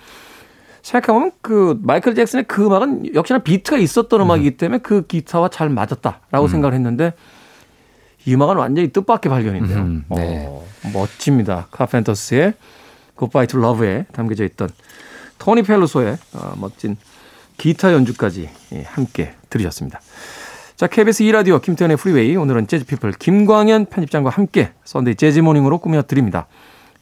생각해보면 0.81 1.31
그 1.41 1.79
마이클 1.81 2.15
잭슨의 2.15 2.45
그 2.47 2.65
음악은 2.65 3.13
역시나 3.13 3.39
비트가 3.39 3.77
있었던 3.77 4.21
음 4.21 4.31
악이기 4.31 4.57
때문에 4.57 4.79
그 4.79 5.05
기타와 5.05 5.49
잘 5.49 5.69
맞았다라고 5.69 6.47
생각을 6.47 6.73
했는데 6.73 7.13
이 8.25 8.33
음악은 8.33 8.55
완전히 8.57 8.89
뜻밖의 8.89 9.29
발견인데요. 9.29 9.77
음, 9.77 10.05
네. 10.09 10.45
어, 10.47 10.65
멋집니다. 10.93 11.67
카펜터스의 11.71 12.53
Goodbye 13.17 13.47
to 13.47 13.59
Love에 13.59 14.05
담겨져 14.11 14.43
있던 14.45 14.69
토니 15.39 15.63
펠루소의 15.63 16.17
어, 16.33 16.53
멋진 16.57 16.97
기타 17.57 17.93
연주까지 17.93 18.49
예, 18.73 18.83
함께 18.83 19.33
들으셨습니다. 19.49 20.01
자, 20.75 20.87
KBS 20.87 21.23
2라디오 21.25 21.61
김태현의 21.61 21.97
프리웨이 21.97 22.35
오늘은 22.35 22.65
재즈피플 22.65 23.13
김광현 23.13 23.85
편집장과 23.85 24.31
함께 24.31 24.71
썬데이 24.83 25.15
재즈모닝으로 25.15 25.77
꾸며드립니다. 25.77 26.47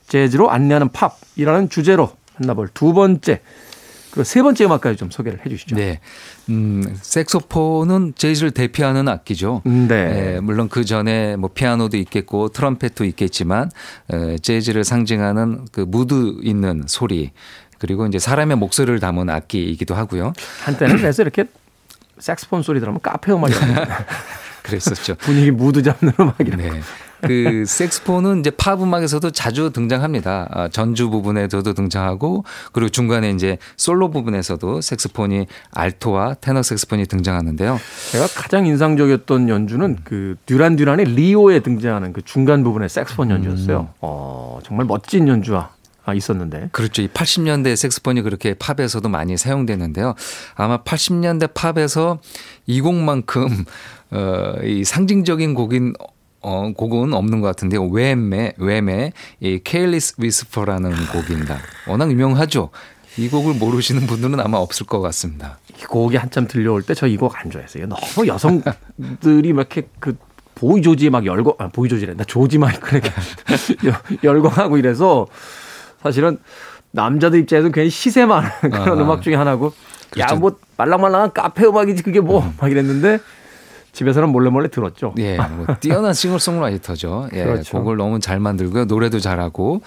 재즈로 0.08 0.50
안내하는 0.50 0.90
팝이라는 0.90 1.70
주제로 1.70 2.12
만나볼 2.38 2.70
두 2.74 2.94
번째 2.94 3.42
그리고 4.12 4.24
세 4.24 4.42
번째 4.42 4.66
음악까지 4.66 4.98
좀 4.98 5.12
소개를 5.12 5.46
해 5.46 5.50
주시죠. 5.50 5.76
네. 5.76 6.00
음, 6.50 6.98
색소폰은 7.02 8.14
재즈를 8.16 8.52
대표하는 8.52 9.08
악기죠. 9.08 9.62
네. 9.66 10.36
예, 10.36 10.40
물론 10.40 10.68
그 10.70 10.84
전에 10.84 11.36
뭐 11.36 11.50
피아노도 11.54 11.98
있겠고 11.98 12.50
트럼펫도 12.50 13.06
있겠지만 13.06 13.70
에, 14.12 14.38
재즈를 14.40 14.84
상징하는 14.84 15.68
그 15.72 15.82
무드 15.82 16.40
있는 16.42 16.84
소리 16.88 17.32
그리고 17.78 18.06
이제 18.08 18.20
사람의 18.20 18.58
목소리를 18.58 19.00
담은 19.00 19.30
악기이기도 19.30 19.96
하고요. 19.96 20.34
한때는 20.64 20.98
그래서 21.02 21.22
이렇게 21.22 21.46
색스폰 22.18 22.64
소리 22.64 22.80
들으면 22.80 23.00
카페 23.02 23.32
음악이라고 23.32 23.94
그랬었죠. 24.64 25.16
분위기 25.16 25.52
무드 25.52 25.82
잡는 25.84 26.14
음악이라고. 26.20 26.62
네. 26.62 26.82
그 27.22 27.64
색스폰은 27.66 28.40
이제 28.40 28.50
팝 28.52 28.82
음악에서도 28.82 29.32
자주 29.32 29.72
등장합니다. 29.72 30.48
아, 30.52 30.68
전주 30.70 31.10
부분에서도 31.10 31.74
등장하고 31.74 32.44
그리고 32.72 32.90
중간에 32.90 33.32
이제 33.32 33.58
솔로 33.78 34.10
부분에서도 34.10 34.82
색스폰이 34.82 35.48
알토와 35.72 36.36
테너 36.42 36.64
색스폰이 36.64 37.06
등장하는데요. 37.06 37.80
제가 38.12 38.28
가장 38.28 38.66
인상적이었던 38.66 39.50
연주는 39.50 39.98
그 40.04 40.36
듀란 40.46 40.76
듀란의 40.76 41.06
Rio에 41.06 41.60
등장하는 41.60 42.14
그 42.14 42.22
중간 42.24 42.64
부분의 42.64 42.90
색스폰 42.90 43.30
연주였어요. 43.30 43.90
어, 44.02 44.60
정말 44.64 44.86
멋진 44.86 45.28
연주가 45.28 45.72
있었는데. 46.14 46.70
그렇죠. 46.72 47.02
이 47.02 47.08
80년대 47.08 47.76
색스폰이 47.76 48.22
그렇게 48.22 48.54
팝에서도 48.54 49.08
많이 49.10 49.38
사용되는데요. 49.38 50.16
아마 50.56 50.82
80년대 50.84 51.54
팝에서 51.54 52.20
이 52.66 52.82
곡만큼 52.82 53.66
어, 54.12 54.54
이 54.64 54.84
상징적인 54.84 55.54
곡인 55.54 55.94
어, 56.42 56.72
곡은 56.76 57.14
없는 57.14 57.42
것 57.42 57.48
같은데요. 57.48 57.84
왬의 57.90 58.16
왬의 58.58 59.14
이 59.42 59.60
Careless 59.64 60.16
Whisper라는 60.18 60.92
곡입니다. 61.12 61.58
워낙 61.88 62.12
유명하죠. 62.12 62.70
이 63.18 63.28
곡을 63.28 63.56
모르시는 63.56 64.08
분들은 64.08 64.40
아마 64.40 64.58
없을 64.60 64.86
것 64.86 65.02
같습니다. 65.02 65.58
이 65.78 65.84
곡이 65.84 66.16
한참 66.18 66.48
들려올 66.48 66.84
때 66.84 66.94
저 66.94 67.08
이 67.08 67.18
곡 67.18 67.36
안 67.40 67.50
좋아했어요. 67.52 67.88
너무 67.88 68.28
여성들이 68.28 69.54
막 69.54 69.62
이렇게 69.74 69.90
그 70.00 70.16
보이 70.56 70.82
조지에 70.82 71.10
막 71.10 71.26
열광, 71.26 71.54
아, 71.58 71.68
보이 71.70 71.90
조지랜다. 71.90 72.24
조지 72.26 72.58
마이클에게 72.58 73.10
열광하고 74.24 74.78
이래서 74.78 75.28
사실은 76.04 76.38
남자들 76.92 77.40
입장에서는 77.40 77.72
괜히 77.72 77.90
시세만 77.90 78.50
그런 78.62 79.00
아, 79.00 79.04
음악 79.04 79.22
중에 79.22 79.36
하나고 79.36 79.74
그렇죠. 80.10 80.36
야, 80.36 80.38
뭐 80.40 80.58
말랑말랑한 80.78 81.34
카페 81.34 81.66
음악이지 81.66 82.04
그게 82.04 82.20
뭐막 82.20 82.70
이랬는데 82.72 83.20
집에서는 83.92 84.30
몰래 84.30 84.50
몰래 84.50 84.70
들었죠. 84.70 85.14
예, 85.18 85.38
뭐 85.38 85.66
뛰어난 85.80 86.14
싱어송라이터죠. 86.14 87.30
예, 87.34 87.44
그렇죠. 87.44 87.78
곡을 87.78 87.98
너무 87.98 88.20
잘 88.20 88.40
만들고요. 88.40 88.86
노래도 88.86 89.20
잘하고. 89.20 89.82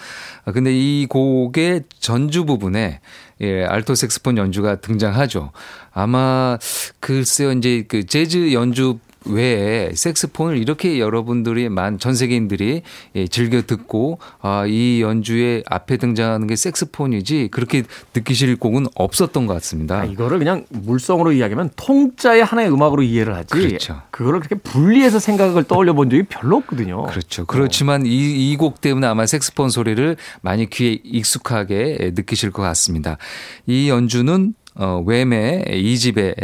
아, 0.44 0.52
근데 0.52 0.72
이 0.72 1.06
곡의 1.08 1.84
전주 1.98 2.44
부분에 2.44 3.00
예, 3.40 3.64
알토 3.64 3.94
색스폰 3.94 4.38
연주가 4.38 4.76
등장하죠. 4.76 5.50
아마 5.92 6.58
글쎄요, 7.00 7.52
이제 7.52 7.84
그 7.88 8.04
재즈 8.06 8.52
연주 8.52 8.98
외에 9.26 9.90
색스폰을 9.94 10.58
이렇게 10.58 10.98
여러분들이 10.98 11.68
만 11.68 11.92
전 11.98 12.14
세계인들이 12.14 12.82
예, 13.14 13.26
즐겨 13.28 13.62
듣고 13.62 14.18
아, 14.40 14.64
이 14.66 15.00
연주의 15.02 15.62
앞에 15.68 15.98
등장하는 15.98 16.46
게 16.46 16.56
색스폰이지 16.56 17.48
그렇게 17.52 17.84
느끼실 18.14 18.56
곡은 18.56 18.86
없었던 18.94 19.46
것 19.46 19.54
같습니다. 19.54 20.00
아, 20.00 20.04
이거를 20.04 20.38
그냥 20.38 20.64
물성으로 20.70 21.32
이야기하면 21.32 21.70
통짜의 21.76 22.44
하나의 22.44 22.72
음악으로 22.72 23.02
이해를 23.02 23.34
하지. 23.36 23.48
그렇죠. 23.54 24.02
그거를 24.10 24.40
그렇게 24.40 24.56
분리해서 24.56 25.18
생각을 25.18 25.64
떠올려 25.64 25.92
본 25.92 26.10
적이 26.10 26.24
별로 26.28 26.56
없거든요. 26.56 27.04
그렇죠. 27.04 27.44
그렇지만 27.46 28.04
이이 28.06 28.56
곡 28.56 28.80
때문에 28.80 29.06
아마 29.06 29.26
색스폰 29.26 29.70
소리를 29.70 30.16
많이 30.40 30.68
귀에 30.68 30.98
익숙하게 31.04 32.12
느끼실 32.14 32.50
것 32.50 32.62
같습니다. 32.62 33.18
이 33.66 33.88
연주는 33.88 34.54
어, 34.74 35.02
웸의 35.06 35.64
이집에 35.82 36.34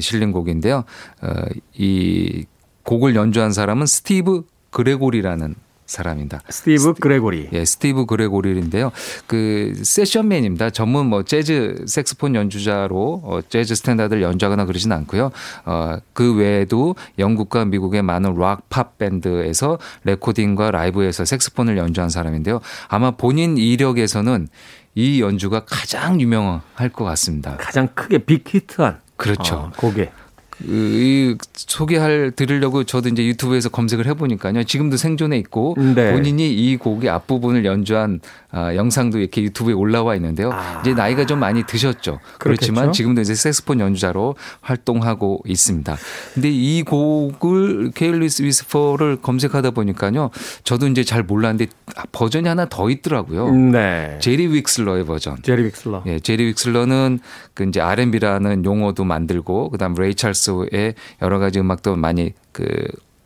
실린 0.00 0.32
곡인데요. 0.32 0.84
어, 1.22 1.28
이 1.74 2.44
곡을 2.82 3.14
연주한 3.16 3.52
사람은 3.52 3.86
스티브 3.86 4.44
그레고리라는 4.70 5.54
사람입니다. 5.86 6.40
스티브 6.48 6.94
그레고리. 6.94 7.48
예, 7.52 7.64
스티브 7.64 8.06
그레고리인데요. 8.06 8.90
그 9.28 9.72
세션맨입니다. 9.84 10.70
전문 10.70 11.06
뭐 11.06 11.22
재즈 11.22 11.84
색스폰 11.86 12.34
연주자로 12.34 13.22
어, 13.22 13.40
재즈 13.48 13.76
스탠다드를 13.76 14.20
연주하거나 14.20 14.64
그러진 14.64 14.90
않고요. 14.90 15.30
어, 15.64 15.96
그 16.12 16.34
외에도 16.34 16.96
영국과 17.20 17.64
미국의 17.66 18.02
많은 18.02 18.34
락 18.34 18.68
팝 18.68 18.98
밴드에서 18.98 19.78
레코딩과 20.02 20.72
라이브에서 20.72 21.24
색스폰을 21.24 21.78
연주한 21.78 22.10
사람인데요. 22.10 22.60
아마 22.88 23.12
본인 23.12 23.56
이력에서는 23.56 24.48
이 24.96 25.20
연주가 25.20 25.64
가장 25.66 26.20
유명할 26.20 26.88
것 26.92 27.04
같습니다. 27.04 27.56
가장 27.58 27.86
크게 27.88 28.18
빅 28.18 28.42
히트한 28.52 29.00
그렇죠. 29.16 29.54
어, 29.54 29.72
곡에 29.76 30.06
그, 30.06 30.25
이 30.64 31.36
소개할 31.54 32.32
드리려고 32.34 32.84
저도 32.84 33.08
이제 33.10 33.24
유튜브에서 33.26 33.68
검색을 33.68 34.06
해보니까요. 34.06 34.64
지금도 34.64 34.96
생존해 34.96 35.36
있고 35.38 35.76
네. 35.78 36.12
본인이 36.12 36.50
이 36.50 36.76
곡의 36.76 37.10
앞부분을 37.10 37.64
연주한 37.64 38.20
아, 38.50 38.74
영상도 38.74 39.18
이렇게 39.18 39.42
유튜브에 39.42 39.74
올라와 39.74 40.14
있는데요. 40.14 40.50
아. 40.50 40.80
이제 40.80 40.94
나이가 40.94 41.26
좀 41.26 41.40
많이 41.40 41.64
드셨죠. 41.64 42.20
그렇지만 42.38 42.84
그렇겠죠. 42.84 42.92
지금도 42.92 43.20
이제 43.20 43.34
색스폰 43.34 43.80
연주자로 43.80 44.34
활동하고 44.62 45.42
있습니다. 45.46 45.96
근데 46.34 46.48
이 46.50 46.82
곡을 46.82 47.90
Careless 47.94 48.42
Whisper를 48.42 49.16
검색하다 49.20 49.72
보니까요. 49.72 50.30
저도 50.64 50.88
이제 50.88 51.04
잘 51.04 51.22
몰랐는데 51.22 51.70
아, 51.96 52.04
버전이 52.12 52.48
하나 52.48 52.66
더 52.66 52.88
있더라고요. 52.88 53.50
네. 53.52 54.16
제리 54.20 54.46
웩슬러의 54.46 55.04
버전. 55.04 55.36
제리 55.42 55.64
웩슬러. 55.64 56.02
예, 56.06 56.18
제리 56.18 56.46
웩슬러는 56.46 57.18
그 57.52 57.64
이제 57.64 57.80
R&B라는 57.80 58.64
용어도 58.64 59.04
만들고 59.04 59.70
그다음 59.70 59.94
레이 59.94 60.14
찰스 60.14 60.45
의 60.72 60.94
여러 61.22 61.38
가지 61.38 61.60
음악도 61.60 61.96
많이 61.96 62.32
그 62.52 62.66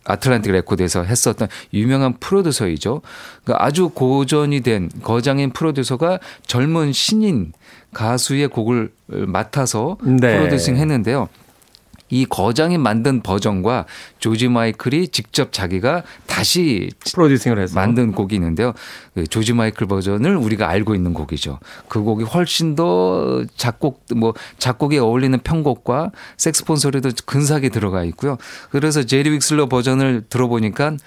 아틀란틱 0.05 0.51
레코드에서 0.51 1.03
했었던 1.03 1.47
유명한 1.73 2.17
프로듀서이죠. 2.19 3.01
그러니까 3.43 3.65
아주 3.65 3.89
고전이 3.89 4.61
된 4.61 4.89
거장인 5.03 5.51
프로듀서가 5.51 6.19
젊은 6.45 6.91
신인 6.91 7.53
가수의 7.93 8.47
곡을 8.47 8.91
맡아서 9.07 9.97
네. 10.03 10.37
프로듀싱 10.37 10.77
했는데요. 10.77 11.29
이 12.11 12.25
거장이 12.25 12.77
만든 12.77 13.21
버전과 13.21 13.85
조지 14.19 14.47
마이클이 14.49 15.07
직접 15.07 15.51
자기가 15.51 16.03
다시 16.27 16.91
프로듀싱을 17.11 17.59
해서 17.59 17.75
만든 17.75 18.11
곡이 18.11 18.35
있는데요. 18.35 18.73
그 19.15 19.25
조지 19.25 19.53
마이클 19.53 19.87
버전을 19.87 20.35
우리가 20.35 20.69
알고 20.69 20.93
있는 20.93 21.13
곡이죠. 21.13 21.59
그 21.87 22.01
곡이 22.01 22.25
훨씬 22.25 22.75
더 22.75 23.43
작곡 23.55 24.05
뭐 24.15 24.33
작곡에 24.59 24.99
어울리는 24.99 25.37
편곡과 25.39 26.11
색스폰 26.37 26.77
소리도 26.77 27.11
근사하게 27.25 27.69
들어가 27.69 28.03
있고요. 28.05 28.37
그래서 28.69 29.03
제리 29.03 29.31
윅슬러 29.31 29.67
버전을 29.67 30.23
들어보니까 30.29 30.97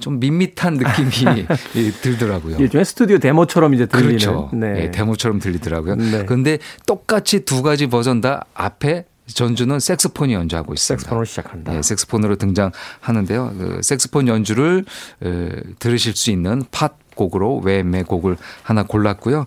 좀 0.00 0.20
밋밋한 0.20 0.74
느낌이 0.74 1.46
예, 1.76 1.90
들더라고요. 1.90 2.56
일종의 2.58 2.84
스튜디오 2.84 3.18
데모처럼 3.18 3.74
이제 3.74 3.86
들리는 3.86 4.10
그렇죠. 4.10 4.50
네. 4.52 4.84
예, 4.84 4.90
데모처럼 4.90 5.40
들리더라고요. 5.40 5.96
네. 5.96 6.24
그런데 6.24 6.58
똑같이 6.86 7.44
두 7.44 7.62
가지 7.62 7.88
버전 7.88 8.20
다 8.20 8.44
앞에 8.54 9.04
전주는 9.26 9.78
색스폰이 9.78 10.34
연주하고 10.34 10.74
있습니다. 10.74 11.00
색스폰으로 11.00 11.24
시작한다. 11.24 11.72
네, 11.72 11.82
색스폰으로 11.82 12.36
등장하는데요. 12.36 13.54
그 13.56 13.80
색스폰 13.82 14.28
연주를 14.28 14.84
에, 15.22 15.50
들으실 15.78 16.16
수 16.16 16.30
있는 16.30 16.62
팝 16.70 16.90
곡으로 17.14 17.60
왬의 17.64 18.04
곡을 18.04 18.36
하나 18.62 18.82
골랐고요. 18.84 19.44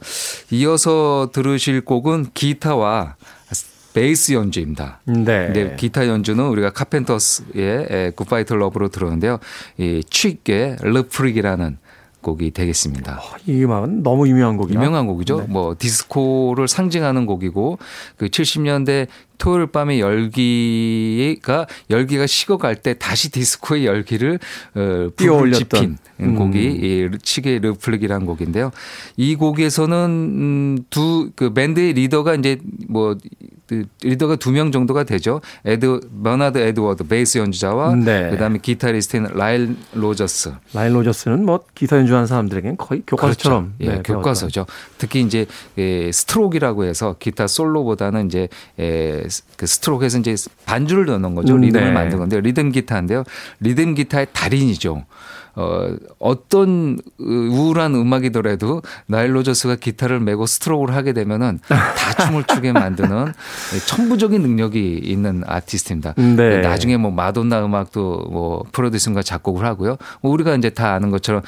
이어서 0.51 1.29
들으실 1.33 1.81
곡은 1.81 2.27
기타와 2.33 3.15
베이스 3.93 4.33
연주입니다. 4.33 4.99
네. 5.05 5.23
근데 5.23 5.75
기타 5.77 6.07
연주는 6.07 6.45
우리가 6.45 6.71
카펜터스의 6.71 8.11
Goodbye 8.15 8.46
to 8.46 8.55
Love로 8.55 8.89
들었는데요. 8.89 9.39
이 9.77 10.03
Chic의 10.09 10.75
Le 10.81 10.95
Freak이라는 10.95 11.77
곡이 12.25 12.51
되겠습니다. 12.51 13.21
이 13.45 13.63
음악은 13.63 14.01
너무 14.01 14.27
유명한 14.27 14.57
곡이야. 14.57 14.75
유명한 14.75 15.05
곡이죠. 15.05 15.41
네. 15.41 15.45
뭐 15.47 15.75
디스코를 15.77 16.67
상징하는 16.67 17.27
곡이고 17.27 17.77
그 18.17 18.25
70년대 18.25 19.07
토요일 19.37 19.67
밤의 19.67 19.99
열기가 19.99 21.67
열기가 21.89 22.25
식어갈 22.25 22.75
때 22.77 22.93
다시 22.97 23.29
디스코의 23.31 23.85
열기를 23.85 24.39
어. 24.75 25.09
지핀 25.53 25.97
음. 26.21 26.35
곡이 26.35 26.57
이 26.59 27.09
Chic의 27.21 27.59
Le 27.59 27.69
Freak이라는 27.69 28.25
곡인데요. 28.25 28.71
이 29.17 29.35
곡에서는 29.35 29.95
음, 30.09 30.77
그 30.89 31.53
밴드의 31.53 31.93
리더가 31.93 32.35
이제 32.35 32.57
뭐그 32.87 33.85
리더가 34.03 34.37
두 34.37 34.51
명 34.51 34.71
정도가 34.71 35.03
되죠. 35.03 35.41
에드 35.65 35.99
버나드 36.23 36.57
에드워드 36.57 37.03
베이스 37.07 37.37
연주자와 37.37 37.95
네. 37.95 38.29
그다음에 38.29 38.59
기타리스트인 38.61 39.27
나일 39.33 39.75
로저스. 39.93 40.53
나일 40.73 40.93
로저스는 40.93 41.45
뭐 41.45 41.59
기타 41.75 41.97
연주 41.97 42.14
하는 42.15 42.27
사람들에게는 42.27 42.77
거의 42.77 43.03
교과서처럼 43.05 43.73
그렇죠. 43.77 43.91
예, 43.91 43.97
네, 43.97 44.01
교과서죠. 44.03 44.65
특히 44.97 45.21
이제 45.21 45.45
예, 45.77 46.11
스트로크라고 46.11 46.85
해서 46.85 47.15
기타 47.19 47.47
솔로보다는 47.47 48.27
이제 48.27 48.47
예, 48.79 49.23
그 49.57 49.67
스트로크에서 49.67 50.19
이제 50.19 50.35
반주를 50.65 51.05
넣는 51.05 51.35
거죠. 51.35 51.55
음, 51.55 51.61
리듬을 51.61 51.87
네. 51.87 51.91
만든 51.91 52.19
건데 52.19 52.39
리듬 52.41 52.71
기타인데요. 52.71 53.23
리듬 53.59 53.93
기타의 53.95 54.27
달인이죠. 54.33 55.05
어, 55.57 55.95
어떤 56.19 56.97
우울한 57.17 57.95
음악이더라도 57.95 58.81
나일 59.07 59.35
로저스가 59.35 59.77
기타를 59.77 60.19
메고 60.19 60.45
스트로크를 60.45 60.93
하게 60.93 61.13
되면은 61.13 61.59
다 61.67 62.25
춤을 62.25 62.43
추게 62.43 62.73
만드는 62.73 63.31
천부적인 63.87 64.41
능력이 64.41 64.99
있는 65.01 65.43
아티스트입니다. 65.45 66.13
네. 66.15 66.59
나중에 66.59 66.97
뭐 66.97 67.11
마돈나 67.11 67.63
음악도 67.63 68.27
뭐 68.29 68.63
프로듀싱과 68.73 69.23
작곡을 69.23 69.65
하고요. 69.65 69.97
뭐 70.21 70.33
우리가 70.33 70.55
이제 70.55 70.69
다 70.69 70.93
아는 70.93 71.09
것처럼 71.09 71.41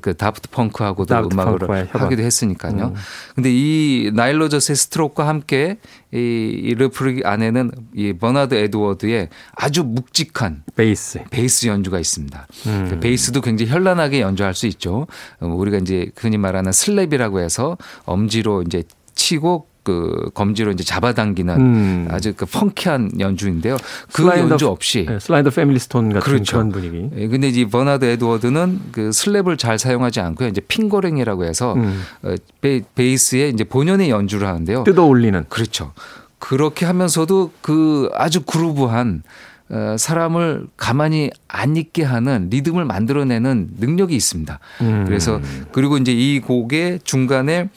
그 0.00 0.16
다프트 0.16 0.50
펑크하고도 0.50 1.14
다프트 1.14 1.34
음악을. 1.34 1.88
하기도 1.90 2.22
했으니까요. 2.22 2.86
음. 2.86 2.94
근데 3.34 3.50
이 3.52 4.10
나일 4.14 4.40
로저스의 4.40 4.76
스트로크와 4.76 5.28
함께 5.28 5.78
이, 6.12 6.16
이 6.18 6.74
Le 6.74 6.89
Freak 6.89 7.26
안에는 7.26 7.70
이 7.94 8.12
버나드 8.12 8.54
에드워드의 8.54 9.28
아주 9.54 9.84
묵직한 9.84 10.62
베이스. 10.76 11.22
베이스 11.30 11.66
연주가 11.66 11.98
있습니다. 11.98 12.46
음. 12.66 12.86
그 12.90 13.00
베이스도 13.00 13.40
굉장히 13.40 13.70
현란하게 13.70 14.20
연주할 14.20 14.54
수 14.54 14.66
있죠. 14.66 15.06
어, 15.40 15.46
우리가 15.46 15.78
이제 15.78 16.10
흔히 16.16 16.38
말하는 16.38 16.70
slap이라고 16.70 17.40
해서 17.40 17.76
엄지로 18.04 18.62
이제 18.62 18.84
치고 19.14 19.71
그 19.82 20.30
검지로 20.34 20.70
이제 20.72 20.84
잡아당기는 20.84 21.56
음. 21.56 22.08
아주 22.10 22.32
그 22.36 22.46
펑키한 22.46 23.18
연주인데요. 23.18 23.76
그 24.12 24.26
연주 24.26 24.68
없이 24.68 25.06
네, 25.08 25.18
슬라이 25.18 25.40
더 25.40 25.50
패밀리 25.50 25.78
스톤 25.78 26.12
같은 26.12 26.20
그렇죠. 26.20 26.56
그런 26.56 26.70
분위기. 26.70 27.10
예, 27.16 27.28
근데 27.28 27.48
이 27.48 27.66
버나드 27.66 28.04
에드워드는 28.04 28.80
그 28.92 29.10
slap을 29.10 29.58
잘 29.58 29.78
사용하지 29.78 30.20
않고요. 30.20 30.48
이제 30.48 30.60
fingering이라고 30.60 31.44
해서 31.44 31.74
음. 31.74 32.02
어, 32.22 32.34
베, 32.60 32.82
베이스에 32.94 33.48
이제 33.48 33.64
본연의 33.64 34.10
연주를 34.10 34.46
하는데요. 34.46 34.84
뜯어 34.84 35.04
올리는. 35.04 35.44
그렇죠. 35.48 35.92
그렇게 36.38 36.86
하면서도 36.86 37.52
그 37.60 38.10
아주 38.14 38.42
그루브한 38.42 39.22
어, 39.70 39.96
사람을 39.98 40.66
가만히 40.76 41.30
안 41.48 41.76
있게 41.76 42.04
하는 42.04 42.48
리듬을 42.50 42.84
만들어내는 42.84 43.70
능력이 43.78 44.14
있습니다. 44.14 44.58
음. 44.82 45.04
그래서 45.06 45.40
그리고 45.72 45.96
이제 45.96 46.12
이 46.12 46.40
곡의 46.40 47.00
중간에 47.04 47.70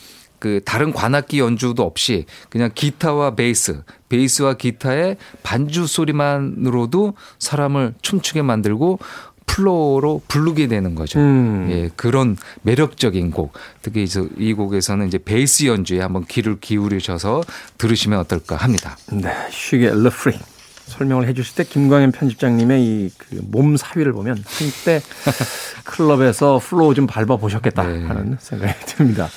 그 0.45 0.62
다른 0.63 0.93
관악기 0.93 1.39
연주도 1.39 1.81
없이 1.81 2.25
그냥 2.51 2.69
기타와 2.75 3.34
베이스, 3.34 3.81
베이스와 4.10 4.53
기타의 4.58 5.17
반주 5.41 5.88
소리만으로도 5.88 7.15
사람을 7.39 7.95
춤추게 8.03 8.43
만들고 8.43 8.99
플로어로 9.47 10.21
부르게 10.27 10.67
되는 10.67 10.93
거죠. 10.93 11.17
음. 11.17 11.67
예, 11.71 11.89
그런 11.95 12.38
매력적인 12.62 13.31
곡. 13.31 13.53
특히 13.81 14.05
이 14.38 14.53
곡에서는 14.53 15.08
이제 15.08 15.17
베이스 15.17 15.65
연주에 15.65 15.99
한번 15.99 16.25
귀를 16.25 16.60
기울이셔서 16.60 17.41
들으시면 17.79 18.19
어떨까 18.19 18.55
합니다. 18.55 18.97
네, 19.13 19.34
Chic의 19.49 19.89
Le 19.95 20.08
Freak 20.08 20.38
설명을 20.86 21.27
해주실 21.27 21.55
때 21.55 21.63
김광현 21.63 22.12
편집장님의 22.12 22.84
이 22.84 23.10
그 23.17 23.41
몸 23.49 23.77
사위를 23.77 24.13
보면 24.13 24.43
한때 24.45 25.01
클럽에서 25.86 26.60
플로어 26.63 26.93
좀 26.93 27.08
밟아 27.08 27.38
보셨겠다 27.38 27.81
네. 27.81 28.05
하는 28.05 28.38
생각이 28.39 28.73
듭니다. 28.86 29.27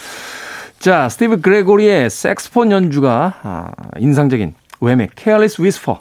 자, 0.79 1.09
스티브 1.09 1.41
그레고리의 1.41 2.09
색소폰 2.09 2.71
연주가 2.71 3.35
아, 3.43 3.73
인상적인 3.99 4.55
왬의 4.81 5.11
Careless 5.17 5.61
Whisper 5.61 5.99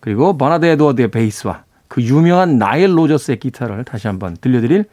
그리고 0.00 0.36
버나드 0.38 0.64
에드워드의 0.64 1.10
베이스와 1.10 1.64
그 1.88 2.02
유명한 2.02 2.56
나일 2.58 2.96
로저스의 2.96 3.38
기타를 3.40 3.84
다시 3.84 4.06
한번 4.06 4.36
들려드릴 4.40 4.84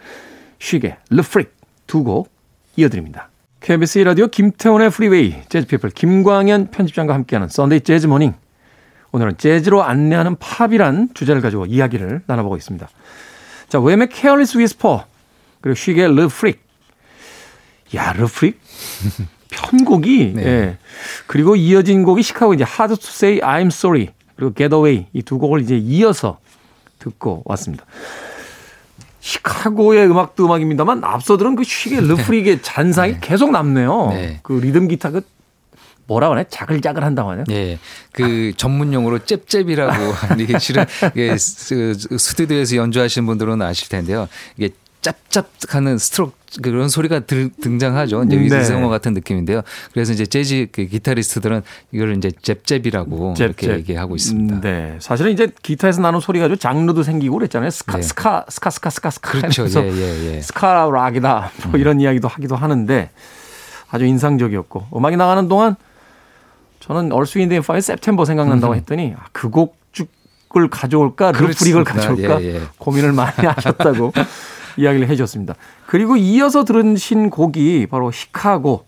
Chic의 0.58 0.98
Le 1.10 1.23
Freak 1.23 1.56
두 1.88 2.04
곡 2.04 2.30
이어드립니다. 2.76 3.30
KBS 3.62 4.00
라디오 4.00 4.28
김태훈의 4.28 4.90
프리웨이 4.90 5.36
재즈피플 5.50 5.90
김광현 5.92 6.72
편집장과 6.72 7.14
함께하는 7.14 7.50
썬데이 7.50 7.82
재즈 7.82 8.08
모닝 8.08 8.34
오늘은 9.12 9.38
재즈로 9.38 9.84
안내하는 9.84 10.38
팝이란 10.38 11.10
주제를 11.14 11.42
가지고 11.42 11.66
이야기를 11.66 12.22
나눠보고 12.26 12.58
있습니다. 12.58 12.88
자, 13.68 13.80
왬의 13.80 14.10
Careless 14.12 14.58
Whisper 14.58 15.02
그리고 15.62 15.76
Chic의 15.76 16.08
Le 16.08 16.24
Freak 16.24 16.64
야, 17.96 18.14
Le 18.14 18.27
Freak 18.27 18.60
편곡이 19.50 20.34
네. 20.36 20.46
예. 20.46 20.78
그리고 21.28 21.56
이어진 21.56 22.04
곡이 22.04 22.22
시카고 22.24 22.54
이제 22.54 22.64
Hard 22.68 22.96
to 23.02 23.10
Say 23.10 23.40
I'm 23.42 23.68
Sorry 23.68 24.10
그리고 24.36 24.54
Get 24.54 24.74
Away 24.76 25.08
이 25.14 25.22
두 25.24 25.38
곡을 25.40 25.62
이제 25.62 25.78
이어서 25.78 26.40
듣고 27.00 27.44
왔습니다. 27.46 27.86
시카고의 29.22 30.06
음악도 30.10 30.46
음악입니다만 30.46 31.04
앞서 31.04 31.38
들은 31.38 31.56
그 31.56 31.64
Chic의 31.64 32.00
Le 32.02 32.15
Freak의 32.15 32.62
잔상이 32.62 33.20
계속 33.22 33.52
남네요. 33.52 34.10
네. 34.12 34.40
그 34.44 34.54
리듬 34.54 34.88
기타 34.88 35.12
그 35.12 35.22
뭐라고 36.08 36.34
하냐? 36.34 36.46
자글자글 36.50 37.04
한다고 37.04 37.30
하냐? 37.32 37.44
예, 37.52 37.78
그 38.14 38.52
전문 38.58 38.94
용어로 38.94 39.26
잽잽이라고 39.26 39.92
하는 40.12 40.40
이게 40.44 40.58
실은 40.58 40.86
이게 41.14 41.38
스- 41.38 41.94
스튜디오에서 42.18 42.78
연주하시는 42.78 43.26
분들은 43.28 43.62
아실 43.62 43.90
텐데요. 43.90 44.28
이게 44.58 44.74
짭짭하는 45.02 45.98
스트로크 46.00 46.34
그런 46.64 46.90
소리가 46.90 47.22
들, 47.22 47.50
등장하죠. 47.62 48.24
이제 48.24 48.36
네. 48.36 48.44
의성어 48.44 48.90
같은 48.90 49.14
느낌인데요. 49.14 49.62
그래서 49.94 50.14
이제 50.14 50.26
재즈 50.26 50.68
그 50.72 50.86
기타리스트들은 50.86 51.62
이걸 51.92 52.18
이제 52.18 52.32
잽잽이라고 52.42 53.36
이렇게 53.38 53.68
잽잽. 53.68 53.78
얘기하고 53.80 54.16
있습니다. 54.16 54.56
음, 54.56 54.62
네. 54.62 54.98
사실은 55.00 55.32
이제 55.32 55.50
기타에서 55.62 56.02
나는 56.02 56.20
소리 56.20 56.40
가지고 56.40 56.58
장르도 56.58 57.04
생기고 57.04 57.38
그랬잖아요. 57.38 57.70
스카, 57.70 57.98
네. 57.98 58.02
스카, 58.02 58.46
스카, 58.50 58.70
스카, 58.70 58.90
스카, 58.90 59.10
스카. 59.12 59.32
그렇죠. 59.32 59.68
예, 59.82 59.92
예, 59.92 60.36
예. 60.36 60.42
스카 60.42 60.90
락이다. 60.92 61.52
뭐 61.70 61.80
이런 61.80 62.00
이야기도 62.02 62.28
하기도 62.28 62.56
하는데 62.56 63.10
아주 63.92 64.06
인상적이었고 64.06 64.88
음악이 64.96 65.18
나가는 65.18 65.48
동안 65.48 65.76
저는 66.80 67.12
얼스윈드인 67.12 67.62
파이 67.62 67.78
september 67.80 68.26
생각난다고 68.26 68.76
했더니 68.76 69.14
아, 69.18 69.26
그 69.32 69.50
곡을 69.50 70.70
가져올까 70.70 71.32
Le 71.32 71.42
Freak을 71.42 71.84
그렇습니다. 71.84 71.94
가져올까 71.94 72.42
예, 72.42 72.56
예. 72.56 72.62
고민을 72.78 73.14
많이 73.14 73.36
하셨다고 73.46 74.14
이야기를 74.80 75.08
해 75.08 75.16
주셨습니다. 75.16 75.56
그리고 75.86 76.16
이어서 76.18 76.64
들으신 76.64 77.30
곡이 77.30 77.88
바로 77.88 78.12
시카고 78.12 78.86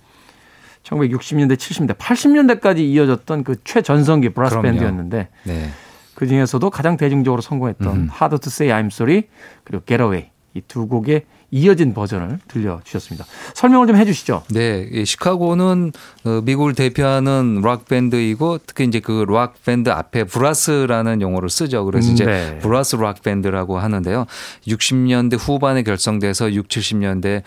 1960년대, 0.83 1.55
70년대, 1.57 1.97
80년대까지 1.97 2.79
이어졌던 2.79 3.43
그 3.43 3.55
최전성기 3.63 4.29
브라스 4.29 4.55
그럼요. 4.55 4.67
밴드였는데 4.71 5.27
네. 5.43 5.69
그 6.15 6.27
중에서도 6.27 6.69
가장 6.69 6.97
대중적으로 6.97 7.41
성공했던 7.41 7.87
음. 7.95 8.09
Hard 8.11 8.37
to 8.39 8.47
Say 8.47 8.71
I'm 8.71 8.87
Sorry 8.87 9.23
그리고 9.63 9.83
Get 9.85 10.01
Away 10.01 10.29
이 10.55 10.61
두 10.67 10.87
곡의 10.87 11.25
이어진 11.51 11.93
버전을 11.93 12.39
들려주셨습니다. 12.47 13.25
설명을 13.55 13.87
좀 13.87 13.95
해주시죠. 13.97 14.43
네, 14.51 14.87
이 14.91 15.05
시카고는 15.05 15.91
어, 16.25 16.41
미국을 16.43 16.73
대표하는 16.73 17.61
락 17.61 17.85
밴드이고 17.85 18.59
특히 18.65 18.85
이제 18.85 18.99
그 18.99 19.21
락 19.31 19.63
밴드 19.63 19.89
앞에 19.89 20.25
브라스라는 20.25 21.21
용어를 21.21 21.49
쓰죠. 21.49 21.85
그래서 21.85 22.09
음, 22.09 22.13
이제 22.13 22.25
네. 22.25 22.59
브라스 22.59 22.95
락 22.97 23.21
밴드라고 23.21 23.79
하는데요. 23.79 24.25
60년대 24.67 25.37
후반에 25.39 25.83
결성돼서 25.83 26.51
6, 26.53 26.67
70년대 26.67 27.43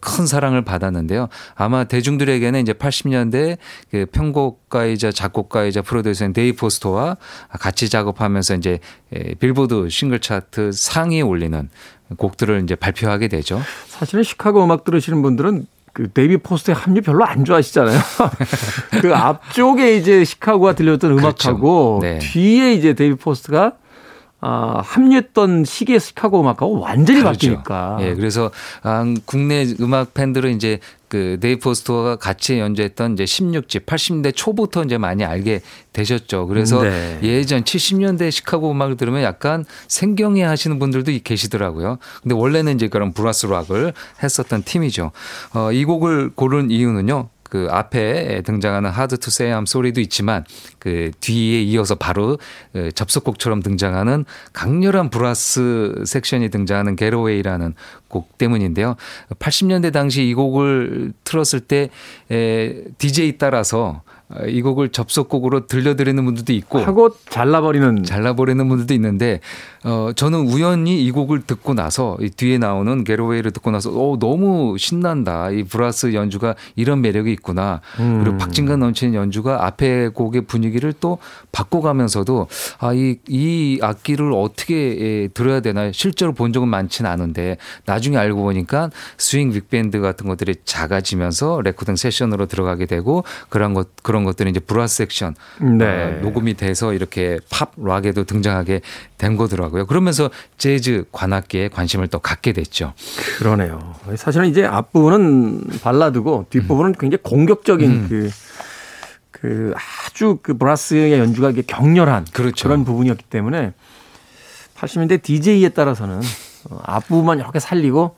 큰 0.00 0.26
사랑을 0.26 0.62
받았는데요. 0.62 1.28
아마 1.54 1.84
대중들에게는 1.84 2.60
이제 2.60 2.72
80년대 2.72 3.58
그 3.90 4.06
편곡가이자 4.12 5.10
작곡가이자 5.10 5.82
프로듀서인 5.82 6.32
데이빗 6.32 6.52
포스터와 6.52 7.16
같이 7.58 7.88
작업하면서 7.88 8.56
이제 8.56 8.78
에, 9.12 9.34
빌보드 9.34 9.88
싱글 9.88 10.20
차트 10.20 10.72
상위에 10.72 11.22
올리는 11.22 11.68
곡들을 12.16 12.62
이제 12.62 12.74
발표하게 12.74 13.28
되죠. 13.28 13.60
사실은 13.88 14.22
시카고 14.22 14.62
음악 14.64 14.84
들으시는 14.84 15.22
분들은 15.22 15.66
그 15.92 16.12
데이빗 16.12 16.36
포스터의 16.36 16.74
합류 16.74 17.00
별로 17.00 17.24
안 17.24 17.46
좋아하시잖아요. 17.46 17.98
그 19.00 19.14
앞쪽에 19.14 19.96
이제 19.96 20.24
시카고가 20.24 20.74
들려줬던 20.74 21.12
음악하고 21.18 22.00
그렇죠. 22.00 22.18
네. 22.18 22.18
뒤에 22.18 22.74
이제 22.74 22.92
데이빗 22.92 23.16
포스터가 23.16 23.72
아, 24.48 24.80
합류했던 24.84 25.64
시기의 25.64 25.98
시카고 25.98 26.40
음악하고 26.40 26.78
완전히 26.78 27.20
다르죠. 27.20 27.48
바뀌니까. 27.48 27.98
예, 28.02 28.14
그래서 28.14 28.52
아, 28.84 29.04
국내 29.24 29.66
음악 29.80 30.14
팬들은 30.14 30.54
이제 30.54 30.78
그 31.08 31.38
데이빗 31.40 31.58
포스터가 31.58 32.14
같이 32.14 32.60
연주했던 32.60 33.14
이제 33.14 33.24
16집 33.24 33.86
80년대 33.86 34.32
초부터 34.36 34.84
이제 34.84 34.98
많이 34.98 35.24
알게 35.24 35.62
되셨죠. 35.92 36.46
그래서 36.46 36.82
네. 36.82 37.18
예전 37.24 37.64
70년대 37.64 38.30
시카고 38.30 38.70
음악을 38.70 38.96
들으면 38.96 39.22
약간 39.24 39.64
생경해 39.88 40.44
하시는 40.44 40.78
분들도 40.78 41.10
계시더라고요. 41.24 41.98
근데 42.22 42.36
원래는 42.36 42.76
이제 42.76 42.86
그런 42.86 43.12
브라스 43.12 43.46
락을 43.46 43.94
했었던 44.22 44.62
팀이죠. 44.62 45.10
어, 45.54 45.72
이 45.72 45.84
곡을 45.84 46.30
고른 46.36 46.70
이유는요. 46.70 47.30
그 47.50 47.68
앞에 47.70 48.42
등장하는 48.42 48.90
Hard 48.90 49.18
to 49.18 49.30
Say 49.30 49.52
I'm 49.52 49.66
Sorry도 49.66 50.00
있지만 50.00 50.44
그 50.78 51.10
뒤에 51.20 51.62
이어서 51.62 51.94
바로 51.94 52.38
그 52.72 52.92
접속곡처럼 52.92 53.62
등장하는 53.62 54.24
강렬한 54.52 55.10
브라스 55.10 56.02
섹션이 56.04 56.50
등장하는 56.50 56.96
Get 56.96 57.14
Away라는 57.14 57.74
곡 58.08 58.38
때문인데요. 58.38 58.96
80년대 59.38 59.92
당시 59.92 60.24
이 60.24 60.34
곡을 60.34 61.12
틀었을 61.24 61.60
때 61.60 61.90
에, 62.30 62.84
DJ 62.98 63.38
따라서 63.38 64.02
이 64.48 64.60
곡을 64.60 64.88
접속곡으로 64.88 65.66
들려드리는 65.66 66.24
분들도 66.24 66.52
있고 66.54 66.80
하고 66.80 67.10
잘라버리는 67.30 68.02
잘라버리는 68.02 68.68
분들도 68.68 68.92
있는데 68.94 69.40
어 69.86 70.12
저는 70.14 70.40
우연히 70.40 71.04
이 71.04 71.10
곡을 71.10 71.42
듣고 71.42 71.74
나서 71.74 72.16
이 72.20 72.30
뒤에 72.30 72.58
나오는 72.58 73.04
Get 73.04 73.17
Away를 73.17 73.52
듣고 73.52 73.70
나서 73.70 73.90
어 73.90 74.18
너무 74.18 74.76
신난다 74.78 75.50
이 75.50 75.62
브라스 75.62 76.14
연주가 76.14 76.54
이런 76.74 77.00
매력이 77.00 77.30
있구나 77.32 77.80
음. 78.00 78.22
그리고 78.22 78.38
박진감 78.38 78.80
넘치는 78.80 79.14
연주가 79.14 79.66
앞에 79.66 80.08
곡의 80.08 80.42
분위기를 80.42 80.92
또 80.98 81.18
바꿔가면서도 81.52 82.48
아 82.78 82.92
이 82.92 83.16
이 83.28 83.78
악기를 83.82 84.32
어떻게 84.32 84.74
예, 84.74 85.28
들어야 85.28 85.60
되나 85.60 85.92
실제로 85.92 86.32
본 86.32 86.52
적은 86.52 86.68
많지는 86.68 87.10
않은데 87.10 87.56
나중에 87.84 88.16
나중에 88.16 88.16
알고 88.16 88.42
보니까 88.42 88.90
스윙 89.18 89.52
빅밴드 89.52 90.00
같은 90.00 90.26
것들이 90.26 90.56
작아지면서 90.64 91.60
레코딩 91.62 91.96
세션으로 91.96 92.46
들어가게 92.46 92.86
되고 92.86 93.24
그런 93.48 93.74
것 93.74 93.88
그런 94.02 94.24
것들이 94.24 94.50
이제 94.50 94.60
브라스 94.60 94.96
섹션 94.96 95.34
네. 95.78 95.84
어, 95.84 96.20
녹음이 96.22 96.54
돼서 96.54 96.92
이렇게 96.92 97.38
팝 97.50 97.72
락에도 97.76 98.24
등장하게 98.24 98.80
된 99.18 99.36
거더라고요. 99.36 99.75
그러면서 99.84 100.30
재즈 100.58 101.04
관악기에 101.12 101.68
관심을 101.68 102.08
또 102.08 102.18
갖게 102.18 102.52
됐죠. 102.52 102.94
그러네요. 103.38 103.94
사실은 104.16 104.48
이제 104.48 104.64
앞부분은 104.64 105.80
발라드고 105.82 106.46
뒷부분은 106.50 106.94
굉장히 106.98 107.22
공격적인 107.22 108.08
그, 108.08 108.30
그 109.30 109.74
아주 109.76 110.38
그 110.42 110.56
브라스의 110.56 111.18
연주가 111.18 111.50
이게 111.50 111.62
격렬한 111.62 112.26
그렇죠. 112.32 112.68
런 112.68 112.84
부분이었기 112.84 113.24
때문에 113.24 113.72
80년대 114.76 115.22
DJ에 115.22 115.70
따라서는 115.70 116.20
어, 116.70 116.80
앞부분만 116.84 117.38
이렇게 117.38 117.60
살리고 117.60 118.16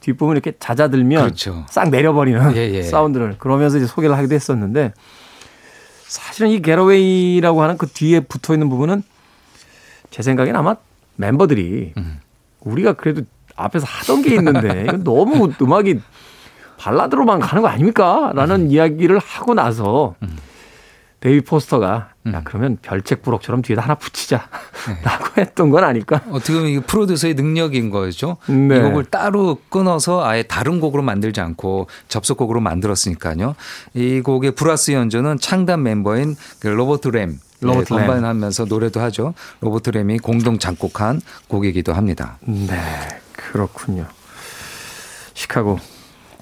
뒷부분 0.00 0.36
이렇게 0.36 0.52
잦아들면 0.58 1.22
그렇죠. 1.22 1.64
싹 1.70 1.88
내려버리는 1.88 2.56
예, 2.56 2.72
예. 2.72 2.82
사운드를 2.82 3.36
그러면서 3.38 3.78
이제 3.78 3.86
소개를 3.86 4.16
하기도 4.16 4.34
했었는데 4.34 4.92
사실은 6.06 6.50
이 6.50 6.60
게러웨이라고 6.60 7.62
하는 7.62 7.78
그 7.78 7.86
뒤에 7.86 8.20
붙어 8.20 8.52
있는 8.52 8.68
부분은 8.68 9.02
제 10.14 10.22
생각엔 10.22 10.54
아마 10.54 10.76
멤버들이 11.16 11.92
음. 11.96 12.20
우리가 12.60 12.92
그래도 12.92 13.22
앞에서 13.56 13.84
하던 13.84 14.22
게 14.22 14.36
있는데 14.36 14.84
이건 14.84 15.02
너무 15.02 15.52
음악이 15.60 15.98
발라드로만 16.78 17.40
가는 17.40 17.62
거 17.62 17.66
아닙니까? 17.68 18.30
음. 18.30 18.36
라는 18.36 18.70
이야기를 18.70 19.18
하고 19.18 19.54
나서 19.54 20.14
데이빗 21.18 21.40
포스터가 21.44 22.10
야 22.32 22.42
그러면 22.44 22.78
별책 22.80 23.22
부록처럼 23.22 23.62
뒤에다 23.62 23.82
하나 23.82 23.96
붙이자 23.96 24.48
네. 24.86 25.02
라고 25.02 25.26
했던 25.36 25.70
건 25.70 25.82
아닐까? 25.82 26.22
어떻게 26.30 26.52
보면 26.52 26.68
이게 26.68 26.80
프로듀서의 26.80 27.34
능력인 27.34 27.90
거죠. 27.90 28.36
네. 28.46 28.76
이 28.76 28.82
곡을 28.82 29.06
따로 29.06 29.58
끊어서 29.68 30.24
아예 30.24 30.44
다른 30.44 30.78
곡으로 30.78 31.02
만들지 31.02 31.40
않고 31.40 31.88
접속곡으로 32.06 32.60
만들었으니까요. 32.60 33.56
이 33.94 34.20
곡의 34.20 34.52
브라스 34.52 34.92
연주는 34.92 35.38
창단 35.40 35.82
멤버인 35.82 36.36
그 36.60 36.68
로버트 36.68 37.08
램 37.08 37.40
로버트 37.66 37.92
램. 37.92 38.06
건반하면서 38.06 38.66
노래도 38.66 39.00
하죠. 39.00 39.34
로버트 39.60 39.90
램이 39.90 40.18
공동 40.18 40.58
작곡한 40.58 41.20
곡이기도 41.48 41.92
합니다. 41.92 42.38
네, 42.42 42.80
그렇군요. 43.32 44.06
시카고 45.34 45.78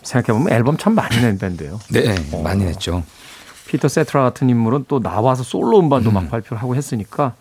생각해보면 0.02 0.52
앨범 0.52 0.76
참 0.76 0.94
많이 0.94 1.20
낸 1.20 1.38
밴드예요. 1.38 1.78
네, 1.90 2.14
많이 2.42 2.64
냈죠. 2.64 3.04
피터 3.68 3.88
세트라 3.88 4.22
같은 4.22 4.50
인물은 4.50 4.84
또 4.88 5.00
나와서 5.00 5.42
솔로 5.42 5.78
음반도 5.80 6.10
막 6.10 6.28
발표를 6.30 6.60
하고 6.62 6.76
했으니까 6.76 7.34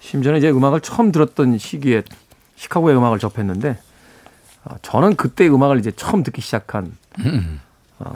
심지어는 0.00 0.38
이제 0.38 0.50
음악을 0.50 0.80
처음 0.80 1.12
들었던 1.12 1.58
시기에 1.58 2.02
시카고의 2.56 2.96
음악을 2.96 3.18
접했는데 3.18 3.78
아, 4.64 4.74
저는 4.82 5.14
그때 5.16 5.46
음악을 5.46 5.78
이제 5.78 5.92
처음 5.94 6.22
듣기 6.24 6.40
시작한 6.40 6.96
아, 7.18 7.22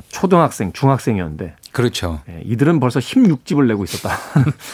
초등학생, 0.09 0.73
중학생이었는데 0.73 1.55
그렇죠. 1.73 2.21
예, 2.29 2.43
이들은 2.45 2.81
벌써 2.81 3.01
16집을 3.01 3.67
내고 3.67 3.85
있었다. 3.85 4.17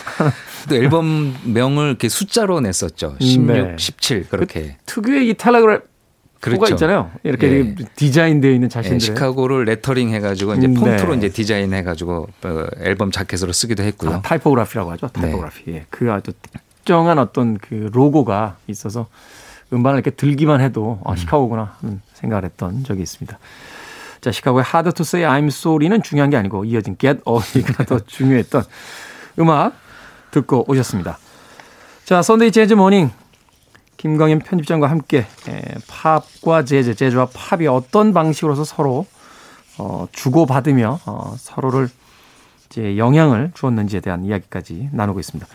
또 0.69 0.75
앨범 0.75 1.35
명을 1.45 1.89
이렇게 1.89 2.09
숫자로 2.09 2.61
냈었죠. 2.61 3.17
16, 3.21 3.47
네. 3.47 3.77
17 3.79 4.29
그렇게. 4.29 4.77
특유의 4.87 5.29
이 5.29 5.35
캘리그래피가 5.35 5.87
그렇죠. 6.41 6.75
있잖아요. 6.75 7.11
이렇게 7.23 7.47
예. 7.49 7.75
디자인되어 7.95 8.51
있는 8.51 8.67
예, 8.67 8.69
자신들의 8.69 9.01
시카고를 9.01 9.65
레터링 9.67 10.11
해가지고 10.11 10.55
이제 10.55 10.67
음, 10.67 10.75
폰트로 10.75 11.13
네. 11.13 11.19
이제 11.19 11.29
디자인 11.29 11.73
해가지고 11.73 12.29
어, 12.45 12.67
앨범 12.81 13.11
자켓으로 13.11 13.53
쓰기도 13.53 13.83
했고요. 13.83 14.11
아, 14.11 14.23
타이포그라피라고 14.23 14.91
하죠. 14.93 15.09
타이포그라피. 15.09 15.73
예. 15.73 15.85
그 15.91 16.11
아주 16.11 16.33
특정한 16.77 17.19
어떤 17.19 17.59
그 17.59 17.91
로고가 17.93 18.57
있어서 18.67 19.07
음반을 19.73 19.99
이렇게 19.99 20.11
들기만 20.11 20.61
해도 20.61 21.01
아, 21.05 21.15
시카고구나 21.17 21.77
하는 21.81 22.01
생각을 22.15 22.45
했던 22.45 22.85
적이 22.85 23.03
있습니다. 23.03 23.39
자, 24.27 24.33
시카고의 24.33 24.65
Hard 24.67 24.91
to 24.91 25.05
Say 25.05 25.25
I'm 25.25 25.47
Sorry는 25.47 26.03
중요한 26.03 26.31
게 26.31 26.37
아니고 26.37 26.65
이어진 26.65 26.99
Get 26.99 27.21
Away가 27.29 27.85
더 27.85 28.01
중요했던 28.05 28.65
음악 29.39 29.75
듣고 30.33 30.65
오셨습니다. 30.67 31.17
자, 32.05 32.23
선데이 32.23 32.51
재즈 32.51 32.75
모닝 32.75 33.13
김광현 33.99 34.41
편집장과 34.41 34.91
함께 34.91 35.27
에, 35.49 35.63
팝과 35.87 36.65
재즈, 36.65 36.97
재즈와 36.97 37.29
팝이 37.33 37.69
어떤 37.69 38.13
방식으로서 38.13 38.65
서로 38.65 39.07
어, 39.79 40.09
주고받으며 40.11 40.99
어, 41.07 41.37
서로를 41.39 41.89
이제 42.69 42.99
영향을 42.99 43.53
주었는지에 43.55 44.01
대한 44.01 44.25
이야기까지 44.25 44.89
나누고 44.91 45.21
있습니다. 45.21 45.47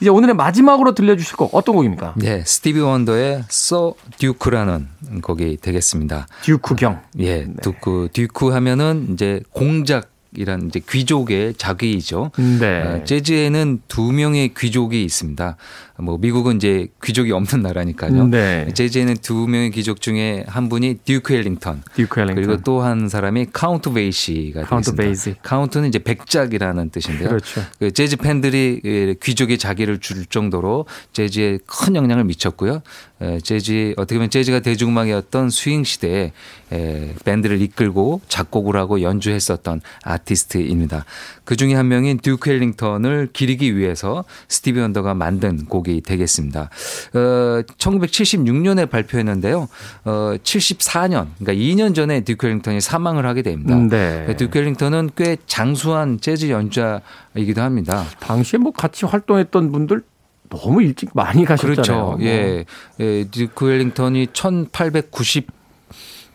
이제 0.00 0.08
오늘의 0.08 0.34
마지막으로 0.34 0.94
들려주실 0.94 1.36
곡 1.36 1.54
어떤 1.54 1.74
곡입니까? 1.74 2.14
네, 2.16 2.42
스티비 2.44 2.80
원더의 2.80 3.44
Sir 3.50 3.94
Duke라는 4.18 4.88
곡이 5.22 5.58
되겠습니다. 5.58 6.26
듀크 6.42 6.74
경. 6.74 7.00
예, 7.18 7.46
듀크 7.62 8.08
듀크 8.12 8.48
하면은 8.48 9.08
이제 9.12 9.40
공작 9.52 10.10
이란 10.36 10.68
이제 10.68 10.80
귀족의 10.88 11.54
작위이죠. 11.54 12.30
네. 12.60 12.82
어, 12.82 13.04
재즈에는 13.04 13.82
두 13.88 14.12
명의 14.12 14.54
귀족이 14.56 15.04
있습니다. 15.04 15.56
뭐 16.00 16.18
미국은 16.18 16.56
이제 16.56 16.88
귀족이 17.04 17.32
없는 17.32 17.62
나라니까요. 17.62 18.26
네. 18.28 18.68
재즈에는 18.74 19.18
두 19.22 19.46
명의 19.46 19.70
귀족 19.70 20.00
중에 20.00 20.44
한 20.48 20.68
분이 20.68 21.00
듀크 21.04 21.34
엘링턴. 21.34 21.82
듀크 21.94 22.20
엘링턴. 22.20 22.34
그리고 22.44 22.62
또 22.62 22.80
한 22.80 23.08
사람이 23.08 23.48
카운트 23.52 23.92
베이시가 23.92 24.62
카운트. 24.62 24.94
베이시. 24.94 25.36
카운트는 25.42 25.88
이제 25.88 25.98
백작이라는 25.98 26.90
뜻인데요. 26.90 27.28
그렇죠. 27.28 27.62
그 27.78 27.90
재즈 27.92 28.16
팬들이 28.16 28.80
예, 28.84 29.14
귀족의 29.22 29.58
작위를 29.58 29.98
줄 29.98 30.24
정도로 30.26 30.86
재즈에 31.12 31.58
큰 31.66 31.94
영향을 31.94 32.24
미쳤고요. 32.24 32.80
에, 33.20 33.38
재즈 33.40 33.94
어떻게 33.98 34.16
보면 34.16 34.30
재즈가 34.30 34.60
대중음악이었던 34.60 35.50
스윙 35.50 35.84
시대에 35.84 36.32
에, 36.72 37.14
밴드를 37.24 37.60
이끌고 37.60 38.22
작곡을 38.28 38.76
하고 38.76 39.02
연주했었던 39.02 39.82
아티스트입니다. 40.04 41.04
그 41.44 41.56
중에 41.56 41.74
한 41.74 41.88
명인 41.88 42.18
듀크 42.18 42.48
엘링턴을 42.48 43.28
기리기 43.32 43.76
위해서 43.76 44.24
스티비 44.48 44.80
원더가 44.80 45.14
만든 45.14 45.66
곡이 45.66 45.89
되겠습니다. 46.04 46.70
어, 47.14 47.62
1976년에 47.78 48.88
발표했는데요. 48.88 49.68
어, 50.04 50.34
74년, 50.42 51.26
그러니까 51.38 51.52
2년 51.52 51.94
전에 51.94 52.20
듀크 52.20 52.46
엘링턴이 52.46 52.80
사망을 52.80 53.26
하게 53.26 53.42
됩니다. 53.42 53.76
네. 53.76 54.36
듀크 54.36 54.58
엘링턴은 54.58 55.10
꽤 55.16 55.36
장수한 55.46 56.20
재즈 56.20 56.50
연주자이기도 56.50 57.60
합니다. 57.60 58.04
당시에 58.20 58.58
뭐 58.58 58.72
같이 58.72 59.06
활동했던 59.06 59.72
분들 59.72 60.02
너무 60.48 60.82
일찍 60.82 61.10
많이 61.14 61.44
가셨잖아요. 61.44 62.16
그렇죠. 62.16 62.18
예. 62.22 62.64
예. 63.00 63.24
듀크 63.30 63.66
웰링턴이 63.66 64.28
1890 64.32 65.59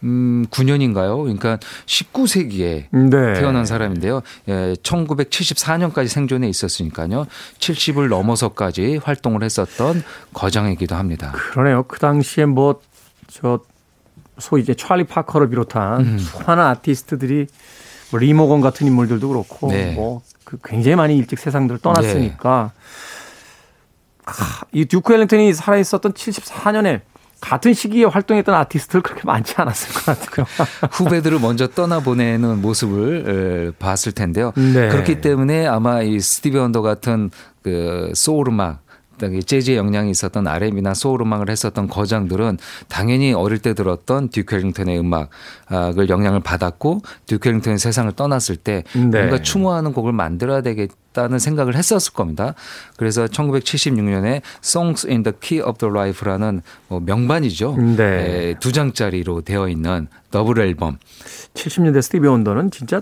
음, 0.03 0.45
9년인가요? 0.51 1.23
그러니까 1.23 1.59
19세기에 1.85 2.85
네. 2.91 3.33
태어난 3.33 3.65
사람인데요. 3.65 4.21
예, 4.47 4.73
1974년까지 4.83 6.07
생존해 6.07 6.47
있었으니까요. 6.49 7.25
70을 7.59 8.09
넘어서까지 8.09 8.99
활동을 9.03 9.43
했었던 9.43 10.03
거장이기도 10.33 10.95
합니다. 10.95 11.31
그러네요. 11.31 11.83
그 11.83 11.99
당시에 11.99 12.45
뭐 12.45 12.81
저 13.27 13.59
소위 14.37 14.61
이제 14.61 14.73
찰리 14.73 15.03
파커를 15.03 15.49
비롯한 15.49 16.01
음. 16.01 16.17
수많은 16.19 16.63
아티스트들이 16.63 17.47
뭐 18.11 18.19
리모건 18.19 18.61
같은 18.61 18.85
인물들도 18.87 19.27
그렇고 19.27 19.71
네. 19.71 19.93
뭐그 19.93 20.59
굉장히 20.63 20.95
많이 20.95 21.17
일찍 21.17 21.39
세상들을 21.39 21.79
떠났으니까 21.81 22.71
아, 24.25 24.33
이 24.71 24.85
듀크 24.85 25.13
엘링턴이 25.13 25.53
살아 25.53 25.77
있었던 25.77 26.13
74년에 26.13 27.01
같은 27.41 27.73
시기에 27.73 28.05
활동했던 28.05 28.55
아티스트들 28.55 29.01
그렇게 29.01 29.21
많지 29.25 29.53
않았을 29.57 29.93
것 29.93 30.05
같아요. 30.05 30.45
후배들을 30.91 31.39
먼저 31.39 31.67
떠나보내는 31.67 32.61
모습을 32.61 33.71
에, 33.73 33.77
봤을 33.77 34.11
텐데요. 34.11 34.51
네. 34.55 34.89
그렇기 34.89 35.21
때문에 35.21 35.67
아마 35.67 36.01
이 36.01 36.19
스티비 36.19 36.57
원더 36.57 36.81
같은 36.81 37.29
그 37.61 38.11
소울 38.13 38.49
음악 38.49 38.84
재즈의 39.19 39.77
영향이 39.77 40.11
있었던 40.11 40.47
R&B나 40.47 40.93
소울 40.93 41.21
음악을 41.21 41.49
했었던 41.49 41.87
거장들은 41.87 42.57
당연히 42.87 43.33
어릴 43.33 43.59
때 43.59 43.73
들었던 43.73 44.29
듀크 44.29 44.55
엘링턴의 44.55 44.99
음악을 44.99 46.09
영향을 46.09 46.41
받았고 46.41 47.01
듀크 47.25 47.49
엘링턴이 47.49 47.77
세상을 47.77 48.11
떠났을 48.13 48.55
때 48.55 48.83
네. 48.93 49.05
뭔가 49.05 49.41
추모하는 49.41 49.93
곡을 49.93 50.11
만들어야 50.11 50.61
되겠다는 50.61 51.39
생각을 51.39 51.75
했었을 51.75 52.13
겁니다. 52.13 52.53
그래서 52.97 53.25
1976년에 53.25 54.41
Songs 54.63 55.07
in 55.07 55.23
the 55.23 55.33
Key 55.39 55.61
of 55.61 55.77
the 55.79 55.91
Life라는 55.91 56.61
뭐 56.87 56.99
명반이죠. 56.99 57.75
네. 57.97 58.03
에, 58.03 58.55
두 58.59 58.71
장짜리로 58.71 59.41
되어 59.41 59.67
있는 59.69 60.07
더블 60.31 60.59
앨범. 60.59 60.97
70년대 61.53 62.01
스티비 62.01 62.27
원더는 62.27 62.71
진짜 62.71 63.01